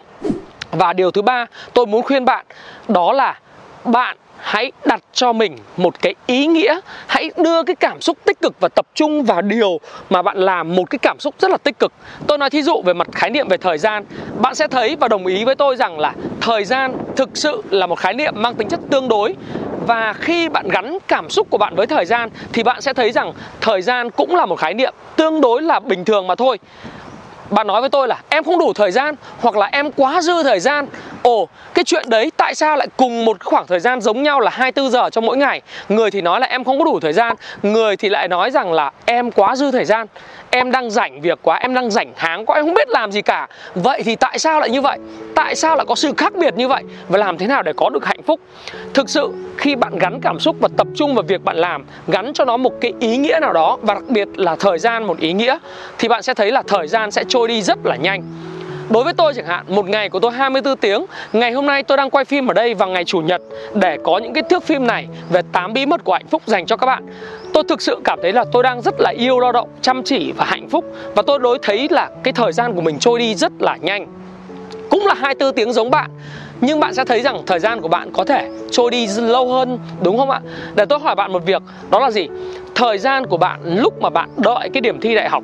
và 0.78 0.94
điều 0.94 1.12
thứ 1.12 1.22
ba 1.22 1.46
tôi 1.74 1.86
muốn 1.86 2.02
khuyên 2.02 2.26
bạn, 2.26 2.46
đó 2.88 3.14
là 3.14 3.40
bạn 3.86 4.18
hãy 4.38 4.72
đặt 4.86 5.02
cho 5.14 5.34
mình 5.34 5.58
một 5.78 6.02
cái 6.02 6.16
ý 6.26 6.48
nghĩa. 6.48 6.80
Hãy 7.08 7.30
đưa 7.38 7.64
cái 7.64 7.76
cảm 7.76 8.02
xúc 8.02 8.18
tích 8.26 8.42
cực 8.42 8.60
và 8.60 8.68
tập 8.68 8.86
trung 8.94 9.24
vào 9.24 9.42
điều 9.42 9.80
mà 10.10 10.22
bạn 10.22 10.38
làm 10.38 10.76
một 10.76 10.90
cái 10.90 11.00
cảm 11.00 11.20
xúc 11.20 11.36
rất 11.40 11.52
là 11.52 11.58
tích 11.58 11.80
cực. 11.80 11.94
Tôi 12.28 12.38
nói 12.38 12.50
thí 12.50 12.62
dụ 12.62 12.82
về 12.86 12.94
mặt 12.94 13.08
khái 13.12 13.30
niệm 13.30 13.48
về 13.48 13.58
thời 13.58 13.78
gian. 13.78 14.06
Bạn 14.42 14.56
sẽ 14.56 14.68
thấy 14.68 14.96
và 15.00 15.08
đồng 15.08 15.26
ý 15.26 15.46
với 15.46 15.56
tôi 15.56 15.76
rằng 15.76 16.00
là 16.00 16.14
thời 16.42 16.66
gian 16.66 16.98
thực 17.16 17.30
sự 17.34 17.62
là 17.70 17.88
một 17.88 18.00
khái 18.00 18.14
niệm 18.14 18.34
mang 18.38 18.56
tính 18.56 18.68
chất 18.70 18.80
tương 18.90 19.08
đối. 19.08 19.36
Và 19.88 20.14
khi 20.14 20.50
bạn 20.50 20.70
gắn 20.70 20.98
cảm 21.08 21.30
xúc 21.30 21.48
của 21.50 21.58
bạn 21.58 21.76
với 21.76 21.88
thời 21.88 22.06
gian 22.06 22.30
thì 22.54 22.64
bạn 22.64 22.82
sẽ 22.82 22.94
thấy 22.94 23.12
rằng 23.12 23.34
thời 23.62 23.82
gian 23.82 24.10
cũng 24.10 24.36
là 24.36 24.46
một 24.46 24.56
khái 24.56 24.74
niệm 24.74 24.94
tương 25.16 25.42
đối 25.42 25.62
là 25.62 25.80
bình 25.80 26.06
thường 26.06 26.28
mà 26.28 26.36
thôi 26.36 26.60
bạn 27.50 27.68
nói 27.68 27.82
với 27.82 27.90
tôi 27.90 28.08
là, 28.08 28.18
em 28.30 28.44
không 28.44 28.60
đủ 28.60 28.74
thời 28.74 28.92
gian 28.92 29.16
hoặc 29.40 29.56
là 29.56 29.70
em 29.72 29.92
quá 29.92 30.22
dư 30.22 30.44
thời 30.44 30.60
gian. 30.60 30.88
Ồ, 31.24 31.48
cái 31.74 31.86
chuyện 31.86 32.10
đấy 32.10 32.32
tại 32.38 32.56
sao 32.56 32.78
lại 32.78 32.88
cùng 32.98 33.26
một 33.26 33.44
khoảng 33.44 33.68
thời 33.68 33.80
gian 33.80 34.02
giống 34.02 34.24
nhau 34.24 34.40
là 34.40 34.52
24 34.52 34.92
giờ 34.92 35.10
trong 35.10 35.26
mỗi 35.26 35.38
ngày? 35.38 35.62
Người 35.90 36.12
thì 36.12 36.22
nói 36.22 36.40
là 36.40 36.48
em 36.48 36.64
không 36.64 36.80
có 36.80 36.86
đủ 36.86 37.00
thời 37.00 37.14
gian, 37.14 37.36
người 37.64 37.98
thì 37.98 38.10
lại 38.10 38.28
nói 38.28 38.52
rằng 38.52 38.74
là 38.74 38.92
em 39.06 39.32
quá 39.32 39.56
dư 39.56 39.72
thời 39.72 39.86
gian, 39.86 40.08
em 40.50 40.72
đang 40.72 40.92
rảnh 40.92 41.22
việc 41.22 41.40
quá, 41.42 41.58
em 41.58 41.74
đang 41.74 41.92
rảnh 41.92 42.14
háng 42.16 42.46
quá, 42.46 42.56
em 42.56 42.66
không 42.66 42.74
biết 42.74 42.90
làm 42.90 43.12
gì 43.12 43.22
cả. 43.22 43.48
Vậy 43.76 44.04
thì 44.06 44.16
tại 44.16 44.40
sao 44.40 44.60
lại 44.60 44.70
như 44.70 44.82
vậy? 44.82 44.98
Tại 45.36 45.56
sao 45.56 45.76
lại 45.76 45.86
có 45.86 45.96
sự 45.96 46.14
khác 46.18 46.34
biệt 46.36 46.54
như 46.58 46.68
vậy? 46.68 46.84
Và 47.08 47.18
làm 47.18 47.38
thế 47.38 47.48
nào 47.48 47.64
để 47.64 47.74
có 47.78 47.90
được 47.90 48.06
hạnh 48.06 48.22
phúc? 48.28 48.40
Thực 48.94 49.10
sự, 49.10 49.30
khi 49.58 49.76
bạn 49.76 49.98
gắn 49.98 50.20
cảm 50.22 50.40
xúc 50.40 50.56
và 50.60 50.70
tập 50.78 50.88
trung 50.96 51.16
vào 51.16 51.24
việc 51.28 51.44
bạn 51.44 51.58
làm, 51.58 51.86
gắn 52.08 52.34
cho 52.34 52.46
nó 52.46 52.58
một 52.58 52.74
cái 52.82 52.94
ý 53.00 53.18
nghĩa 53.18 53.40
nào 53.42 53.54
đó, 53.54 53.78
và 53.82 53.94
đặc 53.94 54.04
biệt 54.08 54.28
là 54.36 54.56
thời 54.56 54.80
gian 54.80 55.04
một 55.04 55.20
ý 55.20 55.34
nghĩa, 55.34 55.58
thì 55.98 56.08
bạn 56.08 56.24
sẽ 56.24 56.34
thấy 56.34 56.52
là 56.52 56.62
thời 56.68 56.88
gian 56.88 57.12
sẽ 57.12 57.24
trôi 57.36 57.48
đi 57.48 57.62
rất 57.62 57.86
là 57.86 57.96
nhanh 57.96 58.24
Đối 58.90 59.04
với 59.04 59.14
tôi 59.14 59.34
chẳng 59.34 59.46
hạn, 59.46 59.66
một 59.68 59.90
ngày 59.90 60.10
của 60.10 60.20
tôi 60.20 60.32
24 60.32 60.78
tiếng 60.78 61.06
Ngày 61.34 61.52
hôm 61.52 61.66
nay 61.66 61.84
tôi 61.84 61.98
đang 61.98 62.10
quay 62.10 62.26
phim 62.26 62.48
ở 62.48 62.54
đây 62.54 62.74
vào 62.74 62.90
ngày 62.90 63.06
Chủ 63.06 63.20
nhật 63.20 63.42
Để 63.74 63.98
có 64.04 64.18
những 64.18 64.34
cái 64.34 64.44
thước 64.50 64.64
phim 64.64 64.88
này 64.88 65.08
về 65.30 65.42
8 65.52 65.74
bí 65.74 65.86
mật 65.86 66.04
của 66.04 66.14
hạnh 66.14 66.28
phúc 66.28 66.42
dành 66.46 66.66
cho 66.66 66.78
các 66.78 66.86
bạn 66.86 67.06
Tôi 67.54 67.64
thực 67.70 67.82
sự 67.82 67.98
cảm 68.04 68.20
thấy 68.22 68.34
là 68.34 68.46
tôi 68.52 68.64
đang 68.64 68.82
rất 68.82 68.96
là 69.00 69.14
yêu 69.18 69.40
lao 69.40 69.52
động, 69.52 69.70
chăm 69.82 70.04
chỉ 70.04 70.32
và 70.32 70.46
hạnh 70.46 70.70
phúc 70.70 70.86
Và 71.16 71.22
tôi 71.28 71.40
đối 71.40 71.60
thấy 71.62 71.88
là 71.92 72.10
cái 72.24 72.34
thời 72.34 72.54
gian 72.54 72.74
của 72.74 72.82
mình 72.82 73.00
trôi 73.00 73.20
đi 73.20 73.36
rất 73.36 73.52
là 73.60 73.78
nhanh 73.82 74.08
Cũng 74.90 75.06
là 75.06 75.14
24 75.14 75.56
tiếng 75.56 75.74
giống 75.74 75.92
bạn 75.92 76.10
nhưng 76.62 76.80
bạn 76.80 76.94
sẽ 76.94 77.06
thấy 77.06 77.22
rằng 77.22 77.42
thời 77.46 77.60
gian 77.60 77.82
của 77.82 77.88
bạn 77.88 78.12
có 78.14 78.24
thể 78.24 78.50
trôi 78.72 78.92
đi 78.92 79.08
lâu 79.18 79.54
hơn 79.54 79.80
đúng 80.02 80.18
không 80.18 80.30
ạ? 80.30 80.42
Để 80.76 80.86
tôi 80.86 81.00
hỏi 81.00 81.16
bạn 81.16 81.32
một 81.32 81.46
việc, 81.46 81.62
đó 81.90 82.00
là 82.00 82.12
gì? 82.12 82.28
Thời 82.76 82.98
gian 82.98 83.26
của 83.26 83.38
bạn 83.38 83.60
lúc 83.64 84.02
mà 84.02 84.10
bạn 84.10 84.30
đợi 84.38 84.70
cái 84.74 84.82
điểm 84.82 85.00
thi 85.02 85.16
đại 85.16 85.30
học 85.30 85.44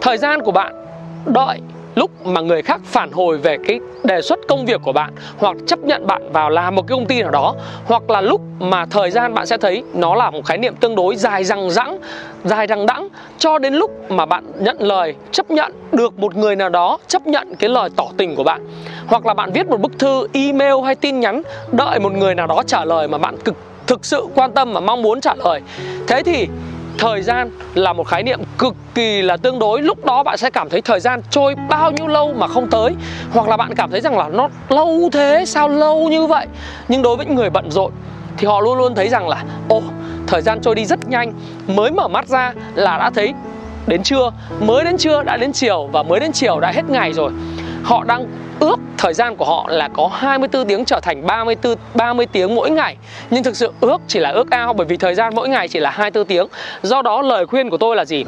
Thời 0.00 0.18
gian 0.18 0.42
của 0.42 0.52
bạn 0.52 0.81
đợi 1.26 1.60
lúc 1.94 2.26
mà 2.26 2.40
người 2.40 2.62
khác 2.62 2.80
phản 2.84 3.12
hồi 3.12 3.38
về 3.38 3.56
cái 3.68 3.80
đề 4.04 4.22
xuất 4.22 4.38
công 4.48 4.66
việc 4.66 4.80
của 4.82 4.92
bạn 4.92 5.12
hoặc 5.38 5.56
chấp 5.66 5.78
nhận 5.78 6.06
bạn 6.06 6.32
vào 6.32 6.50
làm 6.50 6.74
một 6.74 6.82
cái 6.88 6.96
công 6.96 7.06
ty 7.06 7.22
nào 7.22 7.30
đó, 7.30 7.54
hoặc 7.84 8.10
là 8.10 8.20
lúc 8.20 8.40
mà 8.60 8.86
thời 8.86 9.10
gian 9.10 9.34
bạn 9.34 9.46
sẽ 9.46 9.56
thấy 9.56 9.82
nó 9.94 10.14
là 10.14 10.30
một 10.30 10.44
khái 10.44 10.58
niệm 10.58 10.74
tương 10.76 10.94
đối 10.94 11.16
dài 11.16 11.44
răng 11.44 11.70
rẵng 11.70 11.98
dài 12.44 12.66
đằng 12.66 12.86
đẵng, 12.86 13.08
cho 13.38 13.58
đến 13.58 13.74
lúc 13.74 14.10
mà 14.10 14.26
bạn 14.26 14.44
nhận 14.58 14.76
lời, 14.82 15.14
chấp 15.32 15.50
nhận 15.50 15.72
được 15.92 16.18
một 16.18 16.36
người 16.36 16.56
nào 16.56 16.68
đó 16.68 16.98
chấp 17.06 17.26
nhận 17.26 17.54
cái 17.56 17.70
lời 17.70 17.90
tỏ 17.96 18.04
tình 18.16 18.36
của 18.36 18.44
bạn. 18.44 18.66
Hoặc 19.06 19.26
là 19.26 19.34
bạn 19.34 19.52
viết 19.52 19.66
một 19.66 19.80
bức 19.80 19.98
thư, 19.98 20.28
email 20.32 20.74
hay 20.84 20.94
tin 20.94 21.20
nhắn, 21.20 21.42
đợi 21.72 21.98
một 21.98 22.12
người 22.12 22.34
nào 22.34 22.46
đó 22.46 22.62
trả 22.66 22.84
lời 22.84 23.08
mà 23.08 23.18
bạn 23.18 23.36
cực, 23.44 23.54
thực 23.86 24.04
sự 24.04 24.26
quan 24.34 24.52
tâm 24.52 24.72
và 24.72 24.80
mong 24.80 25.02
muốn 25.02 25.20
trả 25.20 25.34
lời. 25.34 25.60
Thế 26.06 26.22
thì 26.22 26.48
thời 27.02 27.22
gian 27.22 27.50
là 27.74 27.92
một 27.92 28.04
khái 28.04 28.22
niệm 28.22 28.40
cực 28.58 28.74
kỳ 28.94 29.22
là 29.22 29.36
tương 29.36 29.58
đối. 29.58 29.82
Lúc 29.82 30.04
đó 30.04 30.22
bạn 30.22 30.36
sẽ 30.36 30.50
cảm 30.50 30.68
thấy 30.68 30.80
thời 30.80 31.00
gian 31.00 31.20
trôi 31.30 31.54
bao 31.68 31.90
nhiêu 31.90 32.06
lâu 32.06 32.32
mà 32.38 32.46
không 32.46 32.70
tới. 32.70 32.92
Hoặc 33.32 33.48
là 33.48 33.56
bạn 33.56 33.74
cảm 33.74 33.90
thấy 33.90 34.00
rằng 34.00 34.18
là 34.18 34.28
nó 34.28 34.48
lâu 34.68 35.08
thế, 35.12 35.44
sao 35.46 35.68
lâu 35.68 36.08
như 36.08 36.26
vậy? 36.26 36.46
Nhưng 36.88 37.02
đối 37.02 37.16
với 37.16 37.26
những 37.26 37.34
người 37.34 37.50
bận 37.50 37.70
rộn 37.70 37.92
thì 38.36 38.46
họ 38.46 38.60
luôn 38.60 38.78
luôn 38.78 38.94
thấy 38.94 39.08
rằng 39.08 39.28
là 39.28 39.44
ô 39.68 39.82
thời 40.26 40.42
gian 40.42 40.60
trôi 40.60 40.74
đi 40.74 40.84
rất 40.84 41.08
nhanh. 41.08 41.32
Mới 41.66 41.90
mở 41.90 42.08
mắt 42.08 42.28
ra 42.28 42.52
là 42.74 42.98
đã 42.98 43.10
thấy 43.10 43.34
đến 43.86 44.02
trưa. 44.02 44.32
Mới 44.60 44.84
đến 44.84 44.96
trưa 44.96 45.22
đã 45.22 45.36
đến 45.36 45.52
chiều 45.52 45.88
và 45.92 46.02
mới 46.02 46.20
đến 46.20 46.32
chiều 46.32 46.60
đã 46.60 46.72
hết 46.74 46.84
ngày 46.88 47.12
rồi. 47.12 47.30
Họ 47.82 48.04
đang 48.04 48.26
ước 48.62 48.80
thời 48.98 49.14
gian 49.14 49.36
của 49.36 49.44
họ 49.44 49.66
là 49.68 49.88
có 49.88 50.10
24 50.12 50.66
tiếng 50.66 50.84
trở 50.84 51.00
thành 51.00 51.26
34 51.26 51.76
30 51.94 52.26
tiếng 52.26 52.54
mỗi 52.54 52.70
ngày. 52.70 52.96
Nhưng 53.30 53.42
thực 53.42 53.56
sự 53.56 53.72
ước 53.80 54.00
chỉ 54.08 54.18
là 54.18 54.30
ước 54.30 54.50
ao 54.50 54.72
bởi 54.72 54.86
vì 54.86 54.96
thời 54.96 55.14
gian 55.14 55.34
mỗi 55.34 55.48
ngày 55.48 55.68
chỉ 55.68 55.80
là 55.80 55.90
24 55.90 56.26
tiếng. 56.26 56.46
Do 56.82 57.02
đó 57.02 57.22
lời 57.22 57.46
khuyên 57.46 57.70
của 57.70 57.76
tôi 57.76 57.96
là 57.96 58.04
gì? 58.04 58.24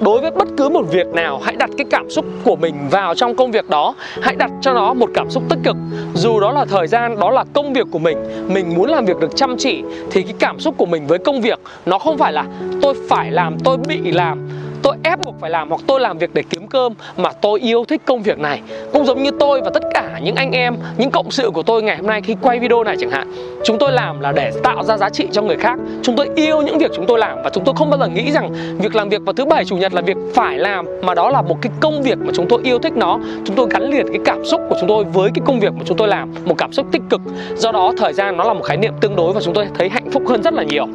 Đối 0.00 0.20
với 0.20 0.30
bất 0.30 0.48
cứ 0.56 0.68
một 0.68 0.82
việc 0.90 1.06
nào, 1.06 1.40
hãy 1.44 1.56
đặt 1.56 1.70
cái 1.78 1.86
cảm 1.90 2.10
xúc 2.10 2.24
của 2.44 2.56
mình 2.56 2.74
vào 2.90 3.14
trong 3.14 3.36
công 3.36 3.50
việc 3.50 3.68
đó, 3.68 3.94
hãy 4.22 4.36
đặt 4.36 4.50
cho 4.60 4.72
nó 4.72 4.94
một 4.94 5.10
cảm 5.14 5.30
xúc 5.30 5.42
tích 5.48 5.58
cực. 5.64 5.76
Dù 6.14 6.40
đó 6.40 6.52
là 6.52 6.64
thời 6.64 6.86
gian, 6.86 7.20
đó 7.20 7.30
là 7.30 7.44
công 7.52 7.72
việc 7.72 7.86
của 7.90 7.98
mình, 7.98 8.18
mình 8.48 8.74
muốn 8.74 8.90
làm 8.90 9.04
việc 9.04 9.16
được 9.20 9.36
chăm 9.36 9.56
chỉ 9.58 9.82
thì 10.10 10.22
cái 10.22 10.34
cảm 10.38 10.60
xúc 10.60 10.74
của 10.78 10.86
mình 10.86 11.06
với 11.06 11.18
công 11.18 11.40
việc 11.40 11.58
nó 11.86 11.98
không 11.98 12.18
phải 12.18 12.32
là 12.32 12.44
tôi 12.82 12.94
phải 13.08 13.30
làm, 13.30 13.58
tôi 13.64 13.76
bị 13.88 14.12
làm 14.12 14.48
tôi 14.88 14.96
ép 15.04 15.24
buộc 15.24 15.34
phải 15.40 15.50
làm 15.50 15.68
hoặc 15.68 15.80
tôi 15.86 16.00
làm 16.00 16.18
việc 16.18 16.34
để 16.34 16.42
kiếm 16.50 16.66
cơm 16.66 16.92
mà 17.16 17.32
tôi 17.32 17.60
yêu 17.60 17.84
thích 17.88 18.02
công 18.04 18.22
việc 18.22 18.38
này. 18.38 18.60
Cũng 18.92 19.04
giống 19.04 19.22
như 19.22 19.30
tôi 19.40 19.60
và 19.60 19.70
tất 19.74 19.82
cả 19.94 20.20
những 20.22 20.34
anh 20.34 20.52
em, 20.52 20.76
những 20.98 21.10
cộng 21.10 21.30
sự 21.30 21.50
của 21.50 21.62
tôi 21.62 21.82
ngày 21.82 21.96
hôm 21.96 22.06
nay 22.06 22.22
khi 22.22 22.36
quay 22.42 22.58
video 22.58 22.84
này 22.84 22.96
chẳng 23.00 23.10
hạn. 23.10 23.32
Chúng 23.64 23.78
tôi 23.78 23.92
làm 23.92 24.20
là 24.20 24.32
để 24.32 24.52
tạo 24.62 24.82
ra 24.84 24.96
giá 24.96 25.08
trị 25.08 25.28
cho 25.32 25.42
người 25.42 25.56
khác. 25.56 25.78
Chúng 26.02 26.16
tôi 26.16 26.28
yêu 26.36 26.62
những 26.62 26.78
việc 26.78 26.90
chúng 26.94 27.06
tôi 27.06 27.18
làm 27.18 27.42
và 27.44 27.50
chúng 27.50 27.64
tôi 27.64 27.74
không 27.78 27.90
bao 27.90 28.00
giờ 28.00 28.06
nghĩ 28.06 28.30
rằng 28.32 28.50
việc 28.78 28.94
làm 28.94 29.08
việc 29.08 29.22
vào 29.24 29.32
thứ 29.32 29.44
bảy, 29.44 29.64
chủ 29.64 29.76
nhật 29.76 29.94
là 29.94 30.00
việc 30.00 30.16
phải 30.34 30.58
làm, 30.58 30.86
mà 31.02 31.14
đó 31.14 31.30
là 31.30 31.42
một 31.42 31.56
cái 31.62 31.72
công 31.80 32.02
việc 32.02 32.18
mà 32.18 32.32
chúng 32.34 32.46
tôi 32.48 32.60
yêu 32.64 32.78
thích 32.78 32.92
nó. 32.96 33.18
Chúng 33.44 33.56
tôi 33.56 33.66
gắn 33.70 33.90
liền 33.90 34.08
cái 34.08 34.20
cảm 34.24 34.44
xúc 34.44 34.60
của 34.70 34.76
chúng 34.80 34.88
tôi 34.88 35.04
với 35.04 35.30
cái 35.34 35.42
công 35.46 35.60
việc 35.60 35.74
mà 35.74 35.82
chúng 35.84 35.96
tôi 35.96 36.08
làm, 36.08 36.34
một 36.44 36.54
cảm 36.58 36.72
xúc 36.72 36.86
tích 36.92 37.02
cực. 37.10 37.20
Do 37.56 37.72
đó, 37.72 37.92
thời 37.98 38.12
gian 38.12 38.36
nó 38.36 38.44
là 38.44 38.54
một 38.54 38.62
khái 38.62 38.76
niệm 38.76 38.92
tương 39.00 39.16
đối 39.16 39.32
và 39.32 39.40
chúng 39.40 39.54
tôi 39.54 39.66
thấy 39.78 39.88
hạnh 39.88 40.10
phúc 40.10 40.22
hơn 40.28 40.42
rất 40.42 40.54
là 40.54 40.62
nhiều 40.62 40.86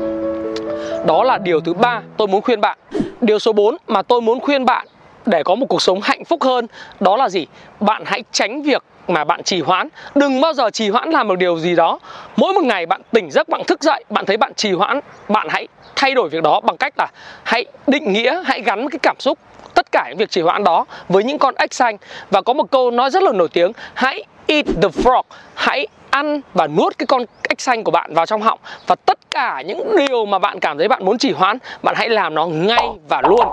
đó 1.05 1.23
là 1.23 1.37
điều 1.37 1.61
thứ 1.61 1.73
ba 1.73 2.01
tôi 2.17 2.27
muốn 2.27 2.41
khuyên 2.41 2.61
bạn. 2.61 2.77
Điều 3.21 3.39
số 3.39 3.53
4 3.53 3.77
mà 3.87 4.01
tôi 4.01 4.21
muốn 4.21 4.39
khuyên 4.39 4.65
bạn 4.65 4.87
để 5.25 5.43
có 5.43 5.55
một 5.55 5.65
cuộc 5.69 5.81
sống 5.81 6.01
hạnh 6.01 6.25
phúc 6.25 6.43
hơn 6.43 6.67
đó 6.99 7.17
là 7.17 7.29
gì? 7.29 7.47
Bạn 7.79 8.03
hãy 8.05 8.23
tránh 8.31 8.61
việc 8.61 8.83
mà 9.07 9.23
bạn 9.23 9.43
trì 9.43 9.61
hoãn. 9.61 9.87
Đừng 10.15 10.41
bao 10.41 10.53
giờ 10.53 10.69
trì 10.69 10.89
hoãn 10.89 11.09
làm 11.09 11.27
một 11.27 11.35
điều 11.35 11.59
gì 11.59 11.75
đó. 11.75 11.99
Mỗi 12.35 12.53
một 12.53 12.63
ngày 12.63 12.85
bạn 12.85 13.01
tỉnh 13.11 13.31
giấc, 13.31 13.49
bạn 13.49 13.61
thức 13.67 13.83
dậy 13.83 14.03
Bạn 14.09 14.25
thấy 14.25 14.37
bạn 14.37 14.53
trì 14.53 14.71
hoãn 14.71 14.99
Bạn 15.29 15.47
hãy 15.49 15.67
thay 15.95 16.13
đổi 16.13 16.29
việc 16.29 16.43
đó 16.43 16.59
bằng 16.59 16.77
cách 16.77 16.93
là 16.97 17.07
Hãy 17.43 17.65
định 17.87 18.13
nghĩa, 18.13 18.43
hãy 18.45 18.61
gắn 18.61 18.89
cái 18.89 18.99
cảm 19.01 19.15
xúc 19.19 19.39
Tất 19.73 19.91
cả 19.91 20.05
những 20.09 20.17
việc 20.17 20.29
trì 20.29 20.41
hoãn 20.41 20.63
đó 20.63 20.85
với 21.09 21.23
những 21.23 21.37
con 21.37 21.55
ếch 21.55 21.73
xanh. 21.73 21.97
Và 22.31 22.41
có 22.41 22.53
một 22.53 22.71
câu 22.71 22.91
nói 22.91 23.09
rất 23.09 23.23
là 23.23 23.31
nổi 23.31 23.47
tiếng 23.53 23.71
Hãy 23.93 24.23
eat 24.53 24.65
the 24.65 24.87
frog. 25.03 25.21
Hãy 25.55 25.87
ăn 26.09 26.41
và 26.53 26.67
nuốt 26.67 26.97
cái 26.97 27.07
con 27.07 27.25
ếch 27.49 27.61
xanh 27.61 27.83
của 27.83 27.91
bạn 27.91 28.13
vào 28.13 28.25
trong 28.25 28.41
họng. 28.41 28.59
Và 28.87 28.95
tất 28.95 29.19
cả 29.31 29.61
những 29.65 29.95
điều 29.97 30.25
mà 30.25 30.39
bạn 30.39 30.59
cảm 30.59 30.77
thấy 30.77 30.87
bạn 30.87 31.05
muốn 31.05 31.17
trì 31.17 31.31
hoãn, 31.31 31.57
bạn 31.83 31.95
hãy 31.97 32.09
làm 32.09 32.35
nó 32.35 32.45
ngay 32.45 32.89
và 33.09 33.21
luôn. 33.21 33.47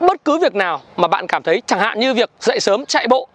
Bất 0.00 0.24
cứ 0.24 0.38
việc 0.38 0.54
nào 0.54 0.80
mà 0.96 1.08
bạn 1.08 1.26
cảm 1.26 1.42
thấy 1.42 1.62
chẳng 1.66 1.78
hạn 1.78 2.00
như 2.00 2.14
việc 2.14 2.30
dậy 2.40 2.60
sớm, 2.60 2.86
chạy 2.86 3.06
bộ, 3.08 3.28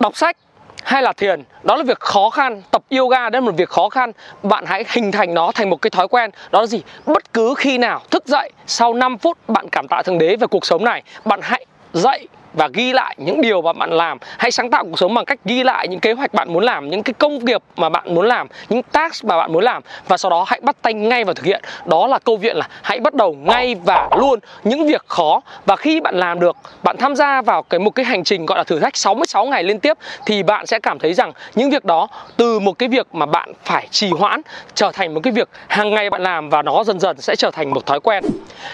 đọc 0.00 0.16
sách 0.16 0.36
hay 0.82 1.02
là 1.02 1.12
thiền, 1.12 1.42
đó 1.62 1.76
là 1.76 1.82
việc 1.82 2.00
khó 2.00 2.30
khăn. 2.30 2.62
Tập 2.70 2.82
yoga 2.90 3.30
đó 3.30 3.40
là 3.40 3.46
một 3.46 3.54
việc 3.56 3.68
khó 3.68 3.88
khăn. 3.88 4.12
Bạn 4.42 4.64
hãy 4.66 4.84
hình 4.88 5.12
thành 5.12 5.34
nó 5.34 5.52
thành 5.54 5.70
một 5.70 5.82
cái 5.82 5.90
thói 5.90 6.08
quen. 6.08 6.30
Đó 6.50 6.60
là 6.60 6.66
gì? 6.66 6.82
Bất 7.06 7.32
cứ 7.32 7.54
khi 7.58 7.78
nào 7.78 8.00
thức 8.10 8.26
dậy, 8.26 8.50
sau 8.66 8.94
5 8.94 9.18
phút 9.18 9.38
bạn 9.48 9.68
cảm 9.68 9.88
tạ 9.88 10.02
thượng 10.02 10.18
đế 10.18 10.36
về 10.36 10.46
cuộc 10.46 10.66
sống 10.66 10.84
này, 10.84 11.02
bạn 11.24 11.40
hãy 11.42 11.66
dậy 11.92 12.28
và 12.58 12.68
ghi 12.74 12.92
lại 12.92 13.14
những 13.18 13.40
điều 13.40 13.62
mà 13.62 13.72
bạn 13.72 13.90
làm. 13.90 14.18
Hãy 14.38 14.50
sáng 14.50 14.70
tạo 14.70 14.84
cuộc 14.84 14.98
sống 14.98 15.14
bằng 15.14 15.24
cách 15.24 15.38
ghi 15.44 15.62
lại 15.62 15.88
những 15.88 16.00
kế 16.00 16.12
hoạch 16.12 16.34
bạn 16.34 16.52
muốn 16.52 16.64
làm, 16.64 16.90
những 16.90 17.02
cái 17.02 17.14
công 17.18 17.38
việc 17.38 17.62
mà 17.76 17.88
bạn 17.88 18.14
muốn 18.14 18.26
làm, 18.26 18.46
những 18.68 18.82
task 18.82 19.24
mà 19.24 19.36
bạn 19.36 19.52
muốn 19.52 19.64
làm. 19.64 19.82
Và 20.08 20.16
sau 20.16 20.30
đó 20.30 20.44
hãy 20.46 20.60
bắt 20.62 20.76
tay 20.82 20.94
ngay 20.94 21.24
vào 21.24 21.34
thực 21.34 21.46
hiện. 21.46 21.64
Đó 21.86 22.06
là 22.06 22.18
câu 22.18 22.38
chuyện 22.42 22.56
là 22.56 22.68
hãy 22.82 23.00
bắt 23.00 23.14
đầu 23.14 23.32
ngay 23.32 23.74
và 23.74 24.08
luôn. 24.16 24.38
Những 24.64 24.86
việc 24.86 25.04
khó 25.06 25.40
và 25.66 25.76
khi 25.76 26.00
bạn 26.00 26.14
làm 26.14 26.40
được, 26.40 26.56
bạn 26.82 26.96
tham 26.96 27.16
gia 27.16 27.42
vào 27.42 27.62
cái 27.62 27.80
một 27.80 27.90
cái 27.90 28.04
hành 28.04 28.24
trình 28.24 28.46
gọi 28.46 28.58
là 28.58 28.64
thử 28.64 28.80
thách 28.80 28.96
66 28.96 29.46
ngày 29.46 29.62
liên 29.62 29.80
tiếp, 29.80 29.96
thì 30.26 30.42
bạn 30.42 30.66
sẽ 30.66 30.78
cảm 30.78 30.98
thấy 30.98 31.14
rằng 31.14 31.32
những 31.54 31.70
việc 31.70 31.84
đó, 31.84 32.08
từ 32.36 32.58
một 32.58 32.78
cái 32.78 32.88
việc 32.88 33.06
mà 33.12 33.26
bạn 33.26 33.52
phải 33.64 33.88
trì 33.90 34.10
hoãn, 34.10 34.40
trở 34.74 34.90
thành 34.92 35.14
một 35.14 35.20
cái 35.22 35.32
việc 35.32 35.48
hàng 35.68 35.90
ngày 35.90 36.10
bạn 36.10 36.22
làm 36.22 36.50
và 36.50 36.62
nó 36.62 36.84
dần 36.84 37.00
dần 37.00 37.20
sẽ 37.20 37.36
trở 37.36 37.50
thành 37.50 37.70
một 37.70 37.86
thói 37.86 38.00
quen. 38.00 38.24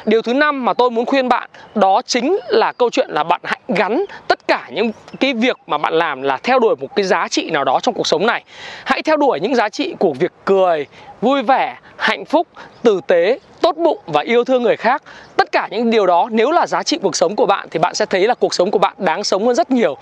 Điều 0.04 0.22
thứ 0.22 0.34
năm 0.34 0.64
mà 0.64 0.74
tôi 0.74 0.90
muốn 0.90 1.06
khuyên 1.06 1.28
bạn, 1.28 1.50
đó 1.74 2.02
chính 2.06 2.38
là 2.48 2.72
câu 2.72 2.90
chuyện 2.90 3.10
là 3.10 3.24
bạn 3.24 3.40
hãy 3.44 3.60
gắn 3.74 4.04
tất 4.28 4.48
cả 4.48 4.68
những 4.72 4.90
cái 5.20 5.34
việc 5.34 5.56
mà 5.66 5.78
bạn 5.78 5.94
làm 5.94 6.22
là 6.22 6.38
theo 6.42 6.58
đuổi 6.58 6.76
một 6.80 6.96
cái 6.96 7.04
giá 7.04 7.28
trị 7.28 7.50
nào 7.50 7.64
đó 7.64 7.80
trong 7.82 7.94
cuộc 7.94 8.06
sống 8.06 8.26
này. 8.26 8.44
Hãy 8.84 9.02
theo 9.02 9.16
đuổi 9.16 9.40
những 9.40 9.54
giá 9.54 9.68
trị 9.68 9.94
của 9.98 10.12
việc 10.12 10.32
cười, 10.44 10.86
vui 11.20 11.42
vẻ, 11.42 11.76
hạnh 11.96 12.24
phúc, 12.24 12.48
tử 12.82 13.00
tế, 13.06 13.38
tốt 13.60 13.76
bụng 13.76 13.98
và 14.06 14.20
yêu 14.20 14.44
thương 14.44 14.62
người 14.62 14.76
khác. 14.76 15.02
Tất 15.36 15.52
cả 15.52 15.68
những 15.70 15.90
điều 15.90 16.06
đó, 16.06 16.28
nếu 16.30 16.50
là 16.50 16.66
giá 16.66 16.82
trị 16.82 16.98
cuộc 17.02 17.16
sống 17.16 17.36
của 17.36 17.46
bạn 17.46 17.68
thì 17.70 17.78
bạn 17.78 17.94
sẽ 17.94 18.06
thấy 18.06 18.26
là 18.28 18.34
cuộc 18.34 18.54
sống 18.54 18.70
của 18.70 18.78
bạn 18.78 18.94
đáng 18.98 19.24
sống 19.24 19.46
hơn 19.46 19.54
rất 19.54 19.70
nhiều. 19.70 19.96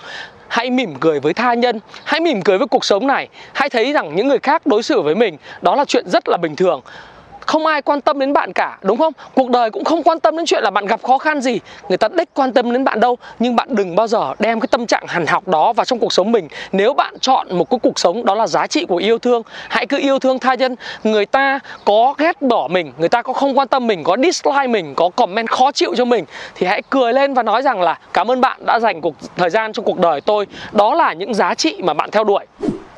Hãy 0.49 0.71
mỉm 0.71 0.95
cười 1.00 1.21
với 1.21 1.35
tha 1.35 1.55
nhân, 1.55 1.81
hãy 2.05 2.21
mỉm 2.21 2.43
cười 2.43 2.59
với 2.59 2.67
cuộc 2.67 2.85
sống 2.85 3.07
này. 3.07 3.29
Hãy 3.52 3.69
thấy 3.69 3.93
rằng 3.93 4.17
những 4.17 4.29
người 4.29 4.38
khác 4.38 4.67
đối 4.67 4.83
xử 4.83 5.00
với 5.00 5.14
mình, 5.14 5.37
đó 5.62 5.75
là 5.75 5.85
chuyện 5.85 6.05
rất 6.09 6.29
là 6.29 6.37
bình 6.37 6.57
thường 6.57 6.81
không 7.52 7.66
ai 7.66 7.82
quan 7.82 8.00
tâm 8.00 8.18
đến 8.18 8.32
bạn 8.32 8.52
cả, 8.52 8.78
đúng 8.82 8.99
không? 8.99 9.12
Cuộc 9.35 9.50
đời 9.50 9.71
cũng 9.71 9.85
không 9.85 10.02
quan 10.02 10.21
tâm 10.21 10.37
đến 10.37 10.47
chuyện 10.47 10.62
là 10.62 10.71
bạn 10.71 10.87
gặp 10.87 11.02
khó 11.02 11.18
khăn 11.18 11.40
gì. 11.40 11.61
Người 11.88 11.99
ta 11.99 12.09
đích 12.09 12.28
quan 12.35 12.52
tâm 12.52 12.73
đến 12.73 12.85
bạn 12.85 13.00
đâu, 13.00 13.16
nhưng 13.38 13.56
bạn 13.56 13.68
đừng 13.71 13.97
bao 13.97 14.06
giờ 14.06 14.35
đem 14.38 14.61
cái 14.61 14.68
tâm 14.71 14.87
trạng 14.87 15.04
hằn 15.06 15.26
học 15.26 15.49
đó 15.49 15.73
vào 15.73 15.85
trong 15.85 15.99
cuộc 15.99 16.12
sống 16.12 16.32
mình. 16.32 16.49
Nếu 16.73 16.94
bạn 16.94 17.14
chọn 17.21 17.59
một 17.59 17.71
cái 17.71 17.78
cuộc 17.82 17.99
sống 17.99 18.25
đó 18.25 18.35
là 18.35 18.47
giá 18.47 18.66
trị 18.66 18.85
của 18.88 18.97
yêu 18.97 19.18
thương, 19.18 19.42
hãy 19.68 19.87
cứ 19.87 19.99
yêu 19.99 20.18
thương 20.18 20.38
tha 20.38 20.54
nhân. 20.54 20.76
Người 21.04 21.26
ta 21.26 21.59
có 21.85 22.14
ghét 22.18 22.42
bỏ 22.42 22.68
mình, 22.68 22.92
người 22.99 23.09
ta 23.09 23.23
có 23.23 23.32
không 23.32 23.59
quan 23.59 23.68
tâm 23.68 23.87
mình, 23.87 24.04
có 24.04 24.16
dislike 24.23 24.66
mình, 24.66 24.94
có 24.94 25.09
comment 25.09 25.50
khó 25.50 25.73
chịu 25.73 25.94
cho 25.97 26.04
mình, 26.04 26.25
thì 26.54 26.66
hãy 26.66 26.82
cười 26.90 27.12
lên 27.12 27.35
và 27.35 27.42
nói 27.42 27.62
rằng 27.62 27.82
là, 27.82 27.99
cảm 28.12 28.30
ơn 28.30 28.40
bạn 28.40 28.66
đã 28.66 28.78
dành 28.80 29.00
cuộc 29.00 29.14
thời 29.37 29.50
gian 29.50 29.73
trong 29.73 29.85
cuộc 29.85 29.99
đời 29.99 30.21
tôi. 30.21 30.47
Đó 30.73 30.94
là 30.94 31.12
những 31.12 31.35
giá 31.35 31.54
trị 31.54 31.76
mà 31.82 31.94
bạn 31.94 32.11
theo 32.11 32.25
đuổi 32.25 32.47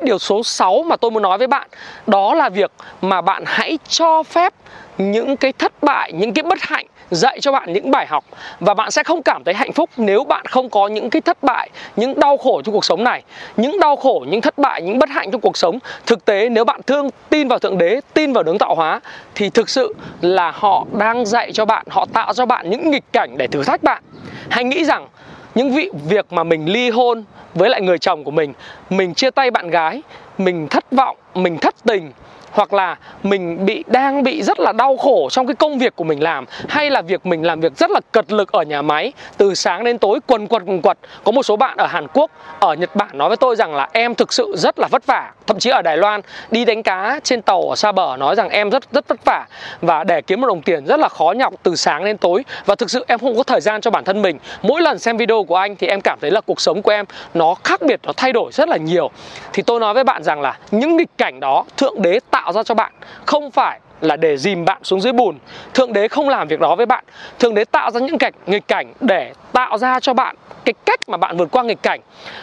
điều 0.05 0.19
số 0.19 0.43
6 0.43 0.83
mà 0.87 0.95
tôi 0.95 1.11
muốn 1.11 1.23
nói 1.23 1.37
với 1.37 1.47
bạn 1.47 1.67
đó 2.07 2.33
là 2.33 2.49
việc 2.49 2.71
mà 3.01 3.21
bạn 3.21 3.43
hãy 3.45 3.79
cho 3.89 4.23
phép 4.23 4.53
những 4.97 5.37
cái 5.37 5.53
thất 5.53 5.83
bại, 5.83 6.11
những 6.13 6.33
cái 6.33 6.43
bất 6.43 6.61
hạnh 6.61 6.85
dạy 7.11 7.39
cho 7.41 7.51
bạn 7.51 7.73
những 7.73 7.91
bài 7.91 8.07
học 8.07 8.25
và 8.59 8.73
bạn 8.73 8.91
sẽ 8.91 9.03
không 9.03 9.23
cảm 9.23 9.43
thấy 9.43 9.53
hạnh 9.53 9.73
phúc 9.73 9.89
nếu 9.97 10.23
bạn 10.23 10.45
không 10.45 10.69
có 10.69 10.87
những 10.87 11.09
cái 11.09 11.21
thất 11.21 11.43
bại, 11.43 11.69
những 11.95 12.19
đau 12.19 12.37
khổ 12.37 12.61
trong 12.61 12.73
cuộc 12.73 12.85
sống 12.85 13.03
này. 13.03 13.23
Những 13.57 13.79
đau 13.79 13.95
khổ, 13.95 14.25
những 14.27 14.41
thất 14.41 14.57
bại, 14.57 14.81
những 14.81 14.99
bất 14.99 15.09
hạnh 15.09 15.31
trong 15.31 15.41
cuộc 15.41 15.57
sống 15.57 15.79
thực 16.05 16.25
tế 16.25 16.49
nếu 16.49 16.65
bạn 16.65 16.81
thương 16.87 17.09
tin 17.29 17.47
vào 17.47 17.59
thượng 17.59 17.77
đế, 17.77 18.01
tin 18.13 18.33
vào 18.33 18.43
đấng 18.43 18.57
tạo 18.57 18.75
hóa 18.75 18.99
thì 19.35 19.49
thực 19.49 19.69
sự 19.69 19.95
là 20.21 20.51
họ 20.55 20.85
đang 20.91 21.25
dạy 21.25 21.51
cho 21.53 21.65
bạn, 21.65 21.85
họ 21.89 22.05
tạo 22.13 22.33
cho 22.33 22.45
bạn 22.45 22.69
những 22.69 22.91
nghịch 22.91 23.13
cảnh 23.13 23.37
để 23.37 23.47
thử 23.47 23.63
thách 23.63 23.83
bạn. 23.83 24.03
Hãy 24.49 24.63
nghĩ 24.63 24.85
rằng 24.85 25.07
những 25.55 25.71
vị, 25.71 25.89
việc 26.07 26.33
mà 26.33 26.43
mình 26.43 26.65
ly 26.65 26.89
hôn 26.89 27.23
với 27.53 27.69
lại 27.69 27.81
người 27.81 27.97
chồng 27.97 28.23
của 28.23 28.31
mình 28.31 28.53
mình 28.89 29.13
chia 29.13 29.31
tay 29.31 29.51
bạn 29.51 29.69
gái, 29.69 30.01
mình 30.37 30.67
thất 30.67 30.91
vọng, 30.91 31.17
mình 31.33 31.57
thất 31.57 31.75
tình 31.83 32.11
hoặc 32.55 32.73
là 32.73 32.97
mình 33.23 33.65
bị, 33.65 33.83
đang 33.87 34.23
bị 34.23 34.43
rất 34.43 34.59
là 34.59 34.71
đau 34.71 34.97
khổ 34.97 35.29
trong 35.31 35.47
cái 35.47 35.55
công 35.55 35.77
việc 35.77 35.95
của 35.95 36.03
mình 36.03 36.23
làm, 36.23 36.45
hay 36.69 36.89
là 36.89 37.01
việc 37.01 37.25
mình 37.25 37.43
làm 37.43 37.59
việc 37.59 37.77
rất 37.77 37.91
là 37.91 37.99
cật 38.11 38.31
lực 38.31 38.51
ở 38.51 38.63
nhà 38.63 38.81
máy. 38.81 39.13
Từ 39.37 39.55
sáng 39.55 39.83
đến 39.83 39.97
tối, 39.97 40.19
quần 40.27 40.47
quật 40.47 40.63
quần 40.65 40.81
quật. 40.81 40.97
Có 41.23 41.31
một 41.31 41.43
số 41.43 41.55
bạn 41.55 41.77
ở 41.77 41.85
Hàn 41.85 42.07
Quốc, 42.13 42.31
ở 42.59 42.73
Nhật 42.73 42.95
Bản 42.95 43.17
nói 43.17 43.27
với 43.27 43.37
tôi 43.37 43.55
rằng 43.55 43.75
là 43.75 43.89
em 43.91 44.15
thực 44.15 44.33
sự 44.33 44.55
rất 44.57 44.79
là 44.79 44.87
vất 44.91 45.05
vả. 45.05 45.31
Thậm 45.47 45.59
chí 45.59 45.69
ở 45.69 45.81
Đài 45.81 45.97
Loan, 45.97 46.21
đi 46.51 46.65
đánh 46.65 46.83
cá 46.83 47.19
trên 47.23 47.41
tàu 47.41 47.69
ở 47.69 47.75
xa 47.75 47.91
bờ 47.91 48.17
nói 48.17 48.35
rằng 48.35 48.49
em 48.49 48.69
rất 48.69 48.83
rất 48.91 49.07
vất 49.07 49.25
vả. 49.25 49.45
Và 49.81 50.03
để 50.03 50.21
kiếm 50.21 50.41
một 50.41 50.47
đồng 50.47 50.61
tiền 50.61 50.85
rất 50.85 50.99
là 50.99 51.09
khó 51.09 51.33
nhọc 51.37 51.53
từ 51.63 51.75
sáng 51.75 52.05
đến 52.05 52.17
tối. 52.17 52.43
Và 52.65 52.75
thực 52.75 52.89
sự 52.89 53.05
em 53.07 53.19
không 53.19 53.37
có 53.37 53.43
thời 53.43 53.61
gian 53.61 53.81
cho 53.81 53.91
bản 53.91 54.03
thân 54.03 54.21
mình. 54.21 54.37
Mỗi 54.61 54.81
lần 54.81 54.99
xem 54.99 55.17
video 55.17 55.43
của 55.43 55.55
anh 55.55 55.75
thì 55.75 55.87
em 55.87 56.01
cảm 56.01 56.19
thấy 56.21 56.31
là 56.31 56.41
cuộc 56.41 56.61
sống 56.61 56.81
của 56.81 56.91
em 56.91 57.05
nó 57.33 57.55
khác 57.63 57.81
biệt, 57.81 57.99
nó 58.03 58.13
thay 58.17 58.33
đổi 58.33 58.51
rất 58.51 58.69
là 58.69 58.77
nhiều. 58.77 59.11
Thì 59.53 59.63
tôi 59.63 59.79
nói 59.79 59.93
với 59.93 60.03
bạn 60.03 60.23
rằng 60.23 60.41
là 60.41 60.57
những 60.71 60.97
nghịch 60.97 61.17
cảnh 61.17 61.39
đó, 61.39 61.65
thượng 61.77 62.01
đế 62.01 62.19
tạo 62.31 62.44
tạo 62.45 62.53
ra 62.53 62.63
cho 62.63 62.75
bạn. 62.75 62.91
Không 63.25 63.51
phải 63.51 63.79
là 64.01 64.15
để 64.15 64.37
dìm 64.37 64.65
bạn 64.65 64.83
xuống 64.83 65.01
dưới 65.01 65.13
bùn. 65.13 65.35
Thượng 65.73 65.93
đế 65.93 66.07
không 66.07 66.29
làm 66.29 66.47
việc 66.47 66.59
đó 66.59 66.75
với 66.75 66.85
bạn. 66.85 67.03
Thượng 67.39 67.53
đế 67.53 67.65
tạo 67.65 67.91
ra 67.91 67.99
những 67.99 68.17
cảnh, 68.17 68.33
nghịch 68.45 68.67
cảnh 68.67 68.93
để 68.99 69.33
tạo 69.53 69.77
ra 69.77 69.99
cho 69.99 70.13
bạn 70.13 70.35
cái 70.65 70.73
cách 70.85 70.99
mà 71.09 71.17
bạn 71.17 71.37
vượt 71.37 71.51
qua 71.51 71.63
nghịch 71.63 71.83
cảnh. 71.83 71.99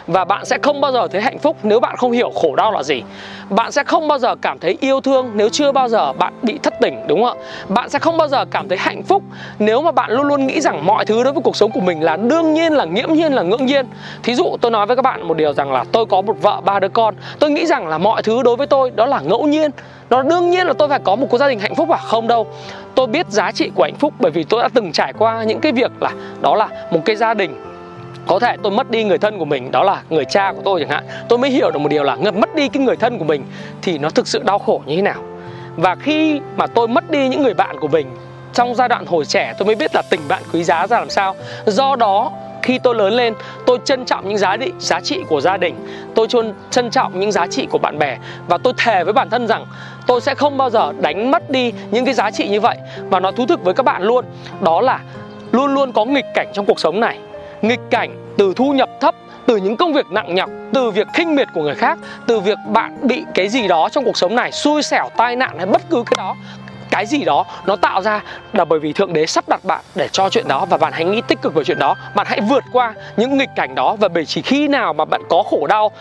Và 0.07 0.25
bạn 0.25 0.45
sẽ 0.45 0.57
không 0.61 0.81
bao 0.81 0.91
giờ 0.91 1.07
thấy 1.07 1.21
hạnh 1.21 1.39
phúc 1.39 1.57
nếu 1.63 1.79
bạn 1.79 1.95
không 1.97 2.11
hiểu 2.11 2.31
khổ 2.35 2.55
đau 2.55 2.71
là 2.71 2.83
gì. 2.83 3.01
Bạn 3.49 3.71
sẽ 3.71 3.83
không 3.83 4.07
bao 4.07 4.19
giờ 4.19 4.35
cảm 4.41 4.59
thấy 4.59 4.77
yêu 4.81 5.01
thương 5.01 5.31
nếu 5.33 5.49
chưa 5.49 5.71
bao 5.71 5.89
giờ 5.89 6.13
bạn 6.13 6.33
bị 6.41 6.59
thất 6.63 6.73
tình, 6.81 7.07
đúng 7.07 7.23
không 7.23 7.37
ạ? 7.39 7.45
Bạn 7.69 7.89
sẽ 7.89 7.99
không 7.99 8.17
bao 8.17 8.27
giờ 8.27 8.45
cảm 8.45 8.69
thấy 8.69 8.77
hạnh 8.77 9.03
phúc 9.03 9.23
nếu 9.59 9.81
mà 9.81 9.91
bạn 9.91 10.11
luôn 10.11 10.27
luôn 10.27 10.47
nghĩ 10.47 10.61
rằng 10.61 10.85
mọi 10.85 11.05
thứ 11.05 11.23
đối 11.23 11.33
với 11.33 11.41
cuộc 11.43 11.55
sống 11.55 11.71
của 11.71 11.79
mình 11.79 12.03
là 12.03 12.17
đương 12.17 12.53
nhiên, 12.53 12.73
là 12.73 12.85
nghiễm 12.85 13.13
nhiên, 13.13 13.33
là 13.33 13.41
ngưỡng 13.41 13.65
nhiên. 13.65 13.85
Thí 14.23 14.35
dụ 14.35 14.57
tôi 14.61 14.71
nói 14.71 14.85
với 14.85 14.95
các 14.95 15.01
bạn 15.01 15.27
một 15.27 15.37
điều 15.37 15.53
rằng 15.53 15.71
là 15.71 15.83
tôi 15.91 16.05
có 16.05 16.21
một 16.21 16.35
vợ, 16.41 16.61
ba 16.65 16.79
đứa 16.79 16.89
con. 16.89 17.15
Tôi 17.39 17.51
nghĩ 17.51 17.65
rằng 17.65 17.87
là 17.87 17.97
mọi 17.97 18.23
thứ 18.23 18.43
đối 18.43 18.55
với 18.55 18.67
tôi 18.67 18.91
đó 18.95 19.05
là 19.05 19.19
ngẫu 19.19 19.47
nhiên 19.47 19.71
nó 20.09 20.21
đương 20.21 20.49
nhiên 20.49 20.67
là 20.67 20.73
tôi 20.73 20.87
phải 20.87 20.99
có 21.03 21.15
một 21.15 21.27
cuộc 21.29 21.37
gia 21.37 21.47
đình 21.47 21.59
hạnh 21.59 21.75
phúc 21.75 21.89
à? 21.89 21.97
Không 21.97 22.27
đâu. 22.27 22.47
Tôi 22.95 23.07
biết 23.07 23.29
giá 23.29 23.51
trị 23.51 23.71
của 23.75 23.83
hạnh 23.83 23.95
phúc 23.95 24.13
bởi 24.19 24.31
vì 24.31 24.43
tôi 24.43 24.61
đã 24.61 24.69
từng 24.73 24.91
trải 24.91 25.13
qua 25.13 25.43
những 25.43 25.59
cái 25.59 25.71
việc 25.71 25.91
là, 26.01 26.11
đó 26.41 26.55
là 26.55 26.67
một 26.91 26.99
cái 27.05 27.15
gia 27.15 27.33
đình. 27.33 27.55
Có 28.27 28.39
thể 28.39 28.55
tôi 28.63 28.71
mất 28.71 28.91
đi 28.91 29.03
người 29.03 29.17
thân 29.17 29.39
của 29.39 29.45
mình, 29.45 29.71
đó 29.71 29.83
là 29.83 30.01
người 30.09 30.25
cha 30.25 30.51
của 30.51 30.61
tôi 30.65 30.79
chẳng 30.79 30.89
hạn. 30.89 31.03
Tôi 31.29 31.39
mới 31.39 31.49
hiểu 31.49 31.71
được 31.71 31.79
một 31.79 31.89
điều 31.89 32.03
là 32.03 32.15
mất 32.15 32.55
đi 32.55 32.67
cái 32.67 32.83
người 32.83 32.95
thân 32.95 33.17
của 33.17 33.25
mình 33.25 33.45
thì 33.81 33.97
nó 33.97 34.09
thực 34.09 34.27
sự 34.27 34.43
đau 34.43 34.59
khổ 34.59 34.81
như 34.85 34.95
thế 34.95 35.01
nào. 35.01 35.23
Và 35.75 35.95
khi 35.95 36.39
mà 36.55 36.67
tôi 36.67 36.87
mất 36.87 37.11
đi 37.11 37.27
những 37.27 37.43
người 37.43 37.53
bạn 37.53 37.79
của 37.79 37.87
mình, 37.87 38.07
trong 38.53 38.75
giai 38.75 38.89
đoạn 38.89 39.05
hồi 39.05 39.25
trẻ 39.25 39.53
tôi 39.57 39.65
mới 39.65 39.75
biết 39.75 39.95
là 39.95 40.01
tình 40.09 40.21
bạn 40.27 40.43
quý 40.53 40.63
giá 40.63 40.87
ra 40.87 40.99
làm 40.99 41.09
sao. 41.09 41.35
Do 41.65 41.95
đó, 41.95 42.31
khi 42.61 42.79
tôi 42.83 42.95
lớn 42.95 43.13
lên, 43.13 43.33
tôi 43.65 43.77
trân 43.85 44.05
trọng 44.05 44.29
những 44.29 44.37
giá 44.37 44.57
trị 44.57 44.71
giá 44.79 44.99
trị 45.01 45.19
của 45.29 45.41
gia 45.41 45.57
đình. 45.57 45.75
Tôi 46.15 46.27
trân 46.71 46.89
trọng 46.91 47.19
những 47.19 47.31
giá 47.31 47.47
trị 47.47 47.67
của 47.69 47.77
bạn 47.77 47.99
bè. 47.99 48.17
Và 48.47 48.57
tôi 48.57 48.73
thề 48.77 49.03
với 49.03 49.13
bản 49.13 49.29
thân 49.29 49.47
rằng 49.47 49.65
tôi 50.07 50.21
sẽ 50.21 50.35
không 50.35 50.57
bao 50.57 50.69
giờ 50.69 50.93
đánh 51.01 51.31
mất 51.31 51.49
đi 51.49 51.71
những 51.91 52.05
cái 52.05 52.13
giá 52.13 52.31
trị 52.31 52.47
như 52.47 52.61
vậy. 52.61 52.77
Và 53.09 53.19
nó 53.19 53.31
thú 53.31 53.45
thực 53.45 53.63
với 53.63 53.73
các 53.73 53.83
bạn 53.83 54.01
luôn. 54.03 54.25
Đó 54.61 54.81
là 54.81 54.99
luôn 55.51 55.73
luôn 55.73 55.91
có 55.91 56.05
nghịch 56.05 56.25
cảnh 56.33 56.47
trong 56.53 56.65
cuộc 56.65 56.79
sống 56.79 56.99
này. 56.99 57.17
Nghịch 57.61 57.79
cảnh 57.89 58.35
từ 58.37 58.53
thu 58.55 58.71
nhập 58.71 58.89
thấp, 59.01 59.15
từ 59.45 59.57
những 59.57 59.77
công 59.77 59.93
việc 59.93 60.05
nặng 60.11 60.35
nhọc, 60.35 60.49
từ 60.73 60.91
việc 60.91 61.07
khinh 61.13 61.35
miệt 61.35 61.47
của 61.53 61.61
người 61.61 61.75
khác, 61.75 61.97
từ 62.27 62.39
việc 62.39 62.57
bạn 62.67 62.97
bị 63.01 63.23
cái 63.33 63.47
gì 63.49 63.67
đó 63.67 63.89
trong 63.91 64.05
cuộc 64.05 64.17
sống 64.17 64.35
này 64.35 64.51
xui 64.51 64.83
xẻo, 64.83 65.09
tai 65.17 65.35
nạn 65.35 65.57
hay 65.57 65.65
bất 65.65 65.81
cứ 65.89 66.03
cái 66.05 66.15
đó, 66.17 66.35
cái 66.89 67.05
gì 67.05 67.23
đó 67.23 67.45
nó 67.65 67.75
tạo 67.75 68.01
ra 68.01 68.21
là 68.53 68.65
bởi 68.65 68.79
vì 68.79 68.93
thượng 68.93 69.13
đế 69.13 69.25
sắp 69.25 69.43
đặt 69.49 69.59
bạn 69.63 69.81
để 69.95 70.07
cho 70.11 70.29
chuyện 70.29 70.47
đó 70.47 70.65
và 70.69 70.77
bạn 70.77 70.93
hãy 70.93 71.05
nghĩ 71.05 71.21
tích 71.27 71.41
cực 71.41 71.53
về 71.53 71.63
chuyện 71.63 71.79
đó. 71.79 71.95
Bạn 72.15 72.27
hãy 72.29 72.41
vượt 72.41 72.63
qua 72.73 72.93
những 73.17 73.37
nghịch 73.37 73.49
cảnh 73.55 73.75
đó 73.75 73.95
và 73.99 74.07
bởi 74.07 74.25
chỉ 74.25 74.41
khi 74.41 74.67
nào 74.67 74.93
mà 74.93 75.05
bạn 75.05 75.21
có 75.29 75.43
khổ 75.49 75.67
đau 75.67 75.91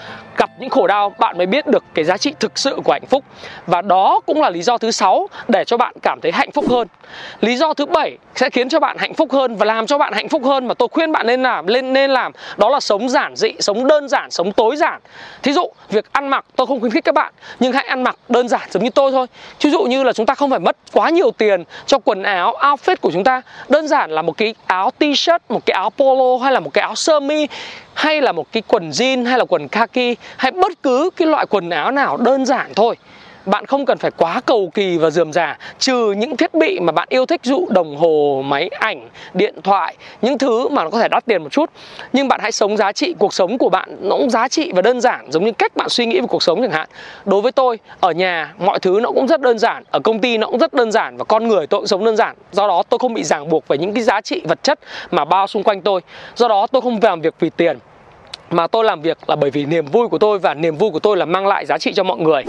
những 0.63 0.71
khổ 0.71 0.87
đau, 0.87 1.15
bạn 1.19 1.39
mới 1.39 1.47
biết 1.47 1.67
được 1.67 1.85
cái 1.95 2.05
giá 2.05 2.17
trị 2.17 2.35
thực 2.41 2.59
sự 2.59 2.79
của 2.85 2.93
hạnh 2.93 3.07
phúc. 3.07 3.25
Và 3.67 3.83
đó 3.83 4.21
cũng 4.27 4.41
là 4.41 4.51
lý 4.51 4.63
do 4.63 4.79
thứ 4.79 4.91
sáu 4.91 5.29
để 5.49 5.65
cho 5.65 5.77
bạn 5.77 5.95
cảm 6.03 6.21
thấy 6.21 6.33
hạnh 6.33 6.51
phúc 6.51 6.65
hơn. 6.69 6.89
Lý 7.41 7.57
do 7.57 7.75
thứ 7.75 7.87
bảy 7.87 8.19
sẽ 8.35 8.51
khiến 8.51 8.69
cho 8.69 8.81
bạn 8.81 8.97
hạnh 8.99 9.15
phúc 9.15 9.33
hơn 9.33 9.57
và 9.57 9.67
làm 9.67 9.87
cho 9.87 9.99
bạn 9.99 10.13
hạnh 10.13 10.29
phúc 10.29 10.43
hơn 10.45 10.69
mà 10.69 10.75
tôi 10.75 10.89
khuyên 10.93 11.13
bạn 11.13 11.27
nên 11.27 11.43
làm, 11.43 11.67
lên, 11.67 11.93
nên 11.93 12.11
làm, 12.11 12.33
đó 12.57 12.69
là 12.69 12.81
sống 12.81 13.09
giản 13.09 13.37
dị, 13.37 13.49
sống 13.61 13.87
đơn 13.87 14.09
giản, 14.09 14.31
sống 14.31 14.53
tối 14.53 14.77
giản. 14.77 15.01
Thí 15.43 15.53
dụ, 15.53 15.73
việc 15.91 16.13
ăn 16.13 16.29
mặc, 16.29 16.45
tôi 16.57 16.67
không 16.67 16.81
khuyến 16.81 16.93
khích 16.93 17.05
các 17.05 17.15
bạn, 17.15 17.33
nhưng 17.61 17.73
hãy 17.73 17.87
ăn 17.87 18.03
mặc 18.03 18.17
đơn 18.29 18.49
giản 18.49 18.61
giống 18.71 18.85
như 18.85 18.91
tôi 18.91 19.13
thôi. 19.13 19.27
Ví 19.61 19.71
dụ 19.71 19.83
như 19.83 20.03
là 20.03 20.13
chúng 20.13 20.27
ta 20.27 20.35
không 20.35 20.51
phải 20.51 20.61
mất 20.61 20.77
quá 20.93 21.11
nhiều 21.11 21.31
tiền 21.31 21.65
cho 21.87 21.99
quần 21.99 22.23
áo, 22.23 22.55
outfit 22.61 22.97
của 23.01 23.11
chúng 23.13 23.25
ta. 23.25 23.43
Đơn 23.69 23.89
giản 23.89 24.11
là 24.11 24.23
một 24.23 24.37
cái 24.37 24.55
áo 24.67 24.91
t-shirt, 24.99 25.39
một 25.49 25.67
cái 25.67 25.75
áo 25.75 25.91
polo 25.91 26.45
hay 26.45 26.53
là 26.53 26.61
một 26.61 26.71
cái 26.75 26.83
áo 26.83 26.95
sơ 26.95 27.21
mi 27.21 27.47
hay 27.95 28.23
là 28.23 28.33
một 28.33 28.47
cái 28.53 28.63
quần 28.69 28.91
jean 28.91 29.27
hay 29.27 29.39
là 29.39 29.45
quần 29.45 29.69
kaki 29.69 30.17
hay 30.37 30.53
bất 30.53 30.83
cứ 30.83 31.11
cái 31.17 31.29
loại 31.29 31.47
quần 31.47 31.71
áo 31.71 31.91
nào 31.91 32.17
đơn 32.17 32.47
giản 32.47 32.75
thôi. 32.75 32.97
Bạn 33.47 33.67
không 33.67 33.87
cần 33.87 33.99
phải 33.99 34.11
quá 34.11 34.41
cầu 34.47 34.71
kỳ 34.75 34.99
và 34.99 35.11
dườm 35.11 35.33
già, 35.33 35.59
trừ 35.79 36.13
những 36.13 36.37
thiết 36.37 36.55
bị 36.55 36.81
mà 36.81 36.93
bạn 36.93 37.09
yêu 37.11 37.27
thích 37.27 37.41
dụ 37.45 37.67
đồng 37.71 37.97
hồ, 37.97 38.43
máy 38.45 38.69
ảnh, 38.69 39.09
điện 39.35 39.55
thoại, 39.63 39.97
những 40.23 40.39
thứ 40.39 40.69
mà 40.69 40.85
nó 40.85 40.91
có 40.91 41.01
thể 41.01 41.09
đắt 41.09 41.27
tiền 41.27 41.43
một 41.43 41.53
chút. 41.53 41.71
Nhưng 42.13 42.29
bạn 42.29 42.41
hãy 42.43 42.53
sống 42.53 42.77
giá 42.77 42.93
trị, 42.93 43.15
cuộc 43.19 43.35
sống 43.35 43.59
của 43.59 43.69
bạn 43.69 43.97
nó 44.01 44.17
cũng 44.17 44.31
giá 44.31 44.49
trị 44.49 44.73
và 44.75 44.83
đơn 44.83 45.01
giản, 45.01 45.33
giống 45.33 45.45
như 45.45 45.53
cách 45.53 45.77
bạn 45.77 45.89
suy 45.89 46.07
nghĩ 46.07 46.21
về 46.21 46.27
cuộc 46.27 46.43
sống 46.43 46.63
chẳng 46.63 46.71
hạn. 46.71 46.89
Đối 47.25 47.41
với 47.41 47.53
tôi, 47.53 47.79
ở 48.01 48.11
nhà, 48.11 48.55
mọi 48.59 48.79
thứ 48.79 48.99
nó 49.03 49.11
cũng 49.13 49.27
rất 49.27 49.41
đơn 49.41 49.59
giản, 49.59 49.85
ở 49.91 50.01
công 50.01 50.19
ty 50.19 50.39
nó 50.39 50.47
cũng 50.47 50.59
rất 50.59 50.75
đơn 50.75 50.93
giản 50.93 51.17
và 51.17 51.25
con 51.25 51.49
người 51.49 51.67
tôi 51.67 51.81
cũng 51.81 51.87
sống 51.87 52.05
đơn 52.05 52.17
giản. 52.17 52.37
Do 52.53 52.69
đó 52.69 52.83
tôi 52.89 52.99
không 52.99 53.15
bị 53.15 53.25
ràng 53.25 53.49
buộc 53.49 53.69
về 53.69 53.79
những 53.79 53.95
cái 53.95 54.03
giá 54.03 54.21
trị, 54.21 54.43
vật 54.45 54.63
chất 54.63 54.79
mà 55.11 55.25
bao 55.25 55.47
xung 55.47 55.63
quanh 55.63 55.81
tôi. 55.83 56.01
Do 56.37 56.49
đó 56.49 56.67
tôi 56.67 56.83
không 56.83 56.99
làm 57.03 57.21
việc 57.21 57.35
vì 57.41 57.51
tiền 57.51 57.79
mà 58.53 58.67
tôi 58.67 58.85
làm 58.85 59.03
việc 59.03 59.19
là 59.27 59.37
bởi 59.37 59.51
vì 59.51 59.65
niềm 59.65 59.87
vui 59.87 60.09
của 60.09 60.19
tôi 60.19 60.39
và 60.39 60.55
niềm 60.55 60.77
vui 60.77 60.91
của 60.91 60.99
tôi 60.99 61.17
là 61.17 61.25
mang 61.25 61.47
lại 61.47 61.67
giá 61.67 61.79
trị 61.79 61.93
cho 61.93 62.03
mọi 62.03 62.19
người. 62.19 62.43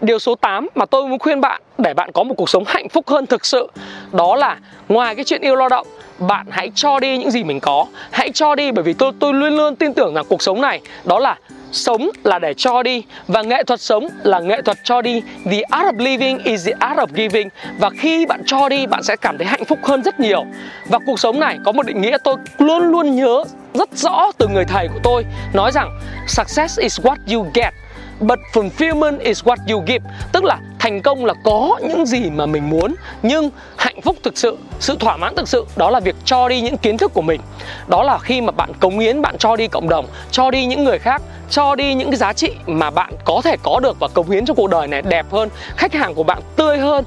Điều 0.00 0.18
số 0.18 0.34
8 0.34 0.68
mà 0.74 0.86
tôi 0.86 1.08
muốn 1.08 1.18
khuyên 1.18 1.40
bạn 1.40 1.62
để 1.78 1.94
bạn 1.94 2.12
có 2.12 2.22
một 2.22 2.34
cuộc 2.36 2.50
sống 2.50 2.64
hạnh 2.66 2.88
phúc 2.88 3.08
hơn 3.08 3.26
thực 3.26 3.46
sự, 3.46 3.70
đó 4.12 4.36
là 4.36 4.58
ngoài 4.88 5.14
cái 5.14 5.24
chuyện 5.24 5.40
yêu 5.40 5.56
lao 5.56 5.68
động, 5.68 5.86
bạn 6.18 6.46
hãy 6.50 6.70
cho 6.74 7.00
đi 7.00 7.18
những 7.18 7.30
gì 7.30 7.44
mình 7.44 7.60
có. 7.60 7.86
Hãy 8.10 8.30
cho 8.34 8.54
đi 8.54 8.72
bởi 8.72 8.82
vì 8.82 8.92
tôi 8.92 9.12
tôi 9.20 9.34
luôn 9.34 9.56
luôn 9.56 9.76
tin 9.76 9.94
tưởng 9.94 10.14
rằng 10.14 10.24
cuộc 10.28 10.42
sống 10.42 10.60
này, 10.60 10.80
đó 11.04 11.18
là 11.18 11.36
sống 11.72 12.10
là 12.24 12.38
để 12.38 12.54
cho 12.54 12.82
đi 12.82 13.04
và 13.28 13.42
nghệ 13.42 13.62
thuật 13.62 13.80
sống 13.80 14.08
là 14.22 14.40
nghệ 14.40 14.62
thuật 14.62 14.78
cho 14.84 15.02
đi. 15.02 15.22
The 15.44 15.60
art 15.60 15.94
of 15.94 15.98
living 15.98 16.38
is 16.44 16.66
the 16.66 16.72
art 16.78 16.98
of 16.98 17.06
giving. 17.14 17.48
Và 17.78 17.90
khi 17.90 18.26
bạn 18.26 18.42
cho 18.46 18.68
đi, 18.68 18.86
bạn 18.86 19.02
sẽ 19.02 19.16
cảm 19.16 19.38
thấy 19.38 19.46
hạnh 19.46 19.64
phúc 19.64 19.78
hơn 19.82 20.02
rất 20.02 20.20
nhiều. 20.20 20.44
Và 20.86 20.98
cuộc 21.06 21.20
sống 21.20 21.40
này 21.40 21.58
có 21.64 21.72
một 21.72 21.86
định 21.86 22.00
nghĩa 22.00 22.16
tôi 22.24 22.36
luôn 22.58 22.82
luôn 22.82 23.16
nhớ 23.16 23.44
rất 23.74 23.88
rõ 23.94 24.30
từ 24.38 24.48
người 24.48 24.64
thầy 24.64 24.88
của 24.88 25.00
tôi 25.02 25.24
nói 25.52 25.72
rằng 25.72 26.00
success 26.28 26.78
is 26.78 27.00
what 27.00 27.16
you 27.34 27.46
get 27.54 27.74
But 28.20 28.38
fulfillment 28.52 29.18
is 29.18 29.44
what 29.44 29.56
you 29.70 29.82
give. 29.86 30.10
Tức 30.32 30.44
là 30.44 30.58
thành 30.78 31.02
công 31.02 31.24
là 31.24 31.34
có 31.44 31.80
những 31.82 32.06
gì 32.06 32.30
mà 32.30 32.46
mình 32.46 32.70
muốn 32.70 32.94
Nhưng 33.22 33.50
hạnh 33.76 34.00
phúc 34.00 34.16
thực 34.22 34.38
sự, 34.38 34.58
sự 34.80 34.96
thỏa 35.00 35.16
mãn 35.16 35.36
thực 35.36 35.48
sự 35.48 35.66
Đó 35.76 35.90
là 35.90 36.00
việc 36.00 36.16
cho 36.24 36.48
đi 36.48 36.60
những 36.60 36.76
kiến 36.76 36.98
thức 36.98 37.14
của 37.14 37.22
mình. 37.22 37.40
Đó 37.86 38.02
là 38.02 38.18
khi 38.18 38.40
mà 38.40 38.50
bạn 38.50 38.72
cống 38.80 38.98
hiến, 38.98 39.22
bạn 39.22 39.38
cho 39.38 39.56
đi 39.56 39.68
cộng 39.68 39.88
đồng 39.88 40.06
Cho 40.30 40.50
đi 40.50 40.66
những 40.66 40.84
người 40.84 40.98
khác 40.98 41.22
Cho 41.50 41.74
đi 41.74 41.94
những 41.94 42.10
cái 42.10 42.16
giá 42.16 42.32
trị 42.32 42.50
mà 42.66 42.90
bạn 42.90 43.12
có 43.24 43.40
thể 43.44 43.56
có 43.62 43.80
được 43.80 44.00
Và 44.00 44.08
cống 44.08 44.30
hiến 44.30 44.46
cho 44.46 44.54
cuộc 44.54 44.70
đời 44.70 44.88
này 44.88 45.02
đẹp 45.02 45.26
hơn 45.30 45.48
Khách 45.76 45.94
hàng 45.94 46.14
của 46.14 46.22
bạn 46.22 46.42
tươi 46.56 46.78
hơn 46.78 47.04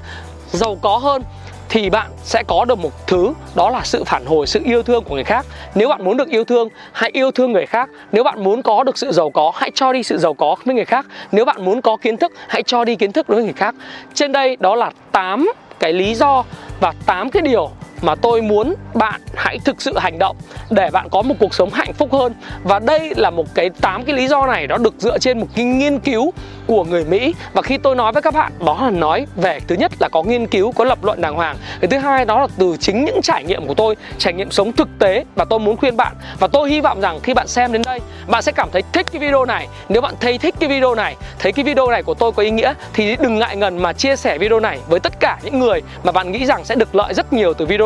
Giàu 0.52 0.78
có 0.82 0.98
hơn 0.98 1.22
thì 1.68 1.90
bạn 1.90 2.10
sẽ 2.22 2.42
có 2.46 2.64
được 2.64 2.78
một 2.78 3.06
thứ, 3.06 3.32
đó 3.54 3.70
là 3.70 3.80
sự 3.84 4.04
phản 4.04 4.26
hồi, 4.26 4.46
sự 4.46 4.60
yêu 4.64 4.82
thương 4.82 5.04
của 5.04 5.14
người 5.14 5.24
khác. 5.24 5.46
Nếu 5.74 5.88
bạn 5.88 6.04
muốn 6.04 6.16
được 6.16 6.28
yêu 6.28 6.44
thương, 6.44 6.68
hãy 6.92 7.10
yêu 7.12 7.30
thương 7.30 7.52
người 7.52 7.66
khác. 7.66 7.88
Nếu 8.12 8.24
bạn 8.24 8.44
muốn 8.44 8.62
có 8.62 8.84
được 8.84 8.98
sự 8.98 9.12
giàu 9.12 9.30
có, 9.30 9.52
hãy 9.54 9.70
cho 9.74 9.92
đi 9.92 10.02
sự 10.02 10.18
giàu 10.18 10.34
có 10.34 10.56
với 10.64 10.74
người 10.74 10.84
khác. 10.84 11.06
Nếu 11.32 11.44
bạn 11.44 11.64
muốn 11.64 11.82
có 11.82 11.96
kiến 11.96 12.16
thức, 12.16 12.32
hãy 12.48 12.62
cho 12.62 12.84
đi 12.84 12.96
kiến 12.96 13.12
thức 13.12 13.28
đối 13.28 13.36
với 13.36 13.44
người 13.44 13.52
khác. 13.52 13.74
Trên 14.14 14.32
đây 14.32 14.56
đó 14.60 14.74
là 14.74 14.90
8 15.12 15.50
cái 15.78 15.92
lý 15.92 16.14
do 16.14 16.44
và 16.80 16.92
8 17.06 17.30
cái 17.30 17.42
điều 17.42 17.70
mà 18.02 18.14
tôi 18.14 18.42
muốn 18.42 18.74
bạn 18.94 19.20
hãy 19.34 19.58
thực 19.64 19.82
sự 19.82 19.98
hành 19.98 20.18
động 20.18 20.36
để 20.70 20.90
bạn 20.90 21.08
có 21.10 21.22
một 21.22 21.34
cuộc 21.40 21.54
sống 21.54 21.70
hạnh 21.70 21.92
phúc 21.92 22.12
hơn. 22.12 22.34
Và 22.62 22.78
đây 22.78 23.12
là 23.16 23.30
một 23.30 23.46
cái 23.54 23.70
tám 23.80 24.04
cái 24.04 24.16
lý 24.16 24.28
do 24.28 24.46
này 24.46 24.66
nó 24.66 24.76
được 24.76 24.94
dựa 24.98 25.18
trên 25.18 25.40
một 25.40 25.46
cái 25.56 25.64
nghiên 25.64 25.98
cứu 25.98 26.32
của 26.66 26.84
người 26.84 27.04
Mỹ. 27.04 27.34
Và 27.52 27.62
khi 27.62 27.78
tôi 27.78 27.96
nói 27.96 28.12
với 28.12 28.22
các 28.22 28.34
bạn, 28.34 28.52
đó 28.66 28.78
là 28.82 28.90
nói 28.90 29.26
về 29.36 29.60
thứ 29.68 29.74
nhất 29.74 29.92
là 30.00 30.08
có 30.08 30.22
nghiên 30.22 30.46
cứu, 30.46 30.72
có 30.72 30.84
lập 30.84 31.04
luận 31.04 31.20
đàng 31.20 31.34
hoàng. 31.34 31.56
Cái 31.80 31.88
thứ 31.88 31.98
hai 31.98 32.24
đó 32.24 32.40
là 32.40 32.46
từ 32.58 32.76
chính 32.80 33.04
những 33.04 33.22
trải 33.22 33.44
nghiệm 33.44 33.66
của 33.66 33.74
tôi, 33.74 33.96
trải 34.18 34.32
nghiệm 34.32 34.50
sống 34.50 34.72
thực 34.72 34.88
tế. 34.98 35.24
Và 35.34 35.44
tôi 35.44 35.58
muốn 35.58 35.76
khuyên 35.76 35.96
bạn, 35.96 36.12
và 36.38 36.46
tôi 36.46 36.70
hy 36.70 36.80
vọng 36.80 37.00
rằng 37.00 37.20
khi 37.22 37.34
bạn 37.34 37.48
xem 37.48 37.72
đến 37.72 37.82
đây, 37.86 38.00
bạn 38.26 38.42
sẽ 38.42 38.52
cảm 38.52 38.68
thấy 38.72 38.82
thích 38.92 39.06
cái 39.12 39.20
video 39.20 39.44
này. 39.44 39.68
Nếu 39.88 40.02
bạn 40.02 40.14
thấy 40.20 40.38
thích 40.38 40.54
cái 40.60 40.68
video 40.68 40.94
này, 40.94 41.16
thấy 41.38 41.52
cái 41.52 41.64
video 41.64 41.90
này 41.90 42.02
của 42.02 42.14
tôi 42.14 42.32
có 42.32 42.42
ý 42.42 42.50
nghĩa, 42.50 42.74
thì 42.92 43.16
đừng 43.20 43.38
ngại 43.38 43.56
ngần 43.56 43.78
mà 43.78 43.92
chia 43.92 44.16
sẻ 44.16 44.38
video 44.38 44.60
này 44.60 44.78
với 44.88 45.00
tất 45.00 45.20
cả 45.20 45.38
những 45.42 45.58
người 45.58 45.82
mà 46.04 46.12
bạn 46.12 46.32
nghĩ 46.32 46.46
rằng 46.46 46.64
sẽ 46.64 46.74
được 46.74 46.94
lợi 46.94 47.14
rất 47.14 47.32
nhiều 47.32 47.54
từ 47.54 47.66
video 47.66 47.85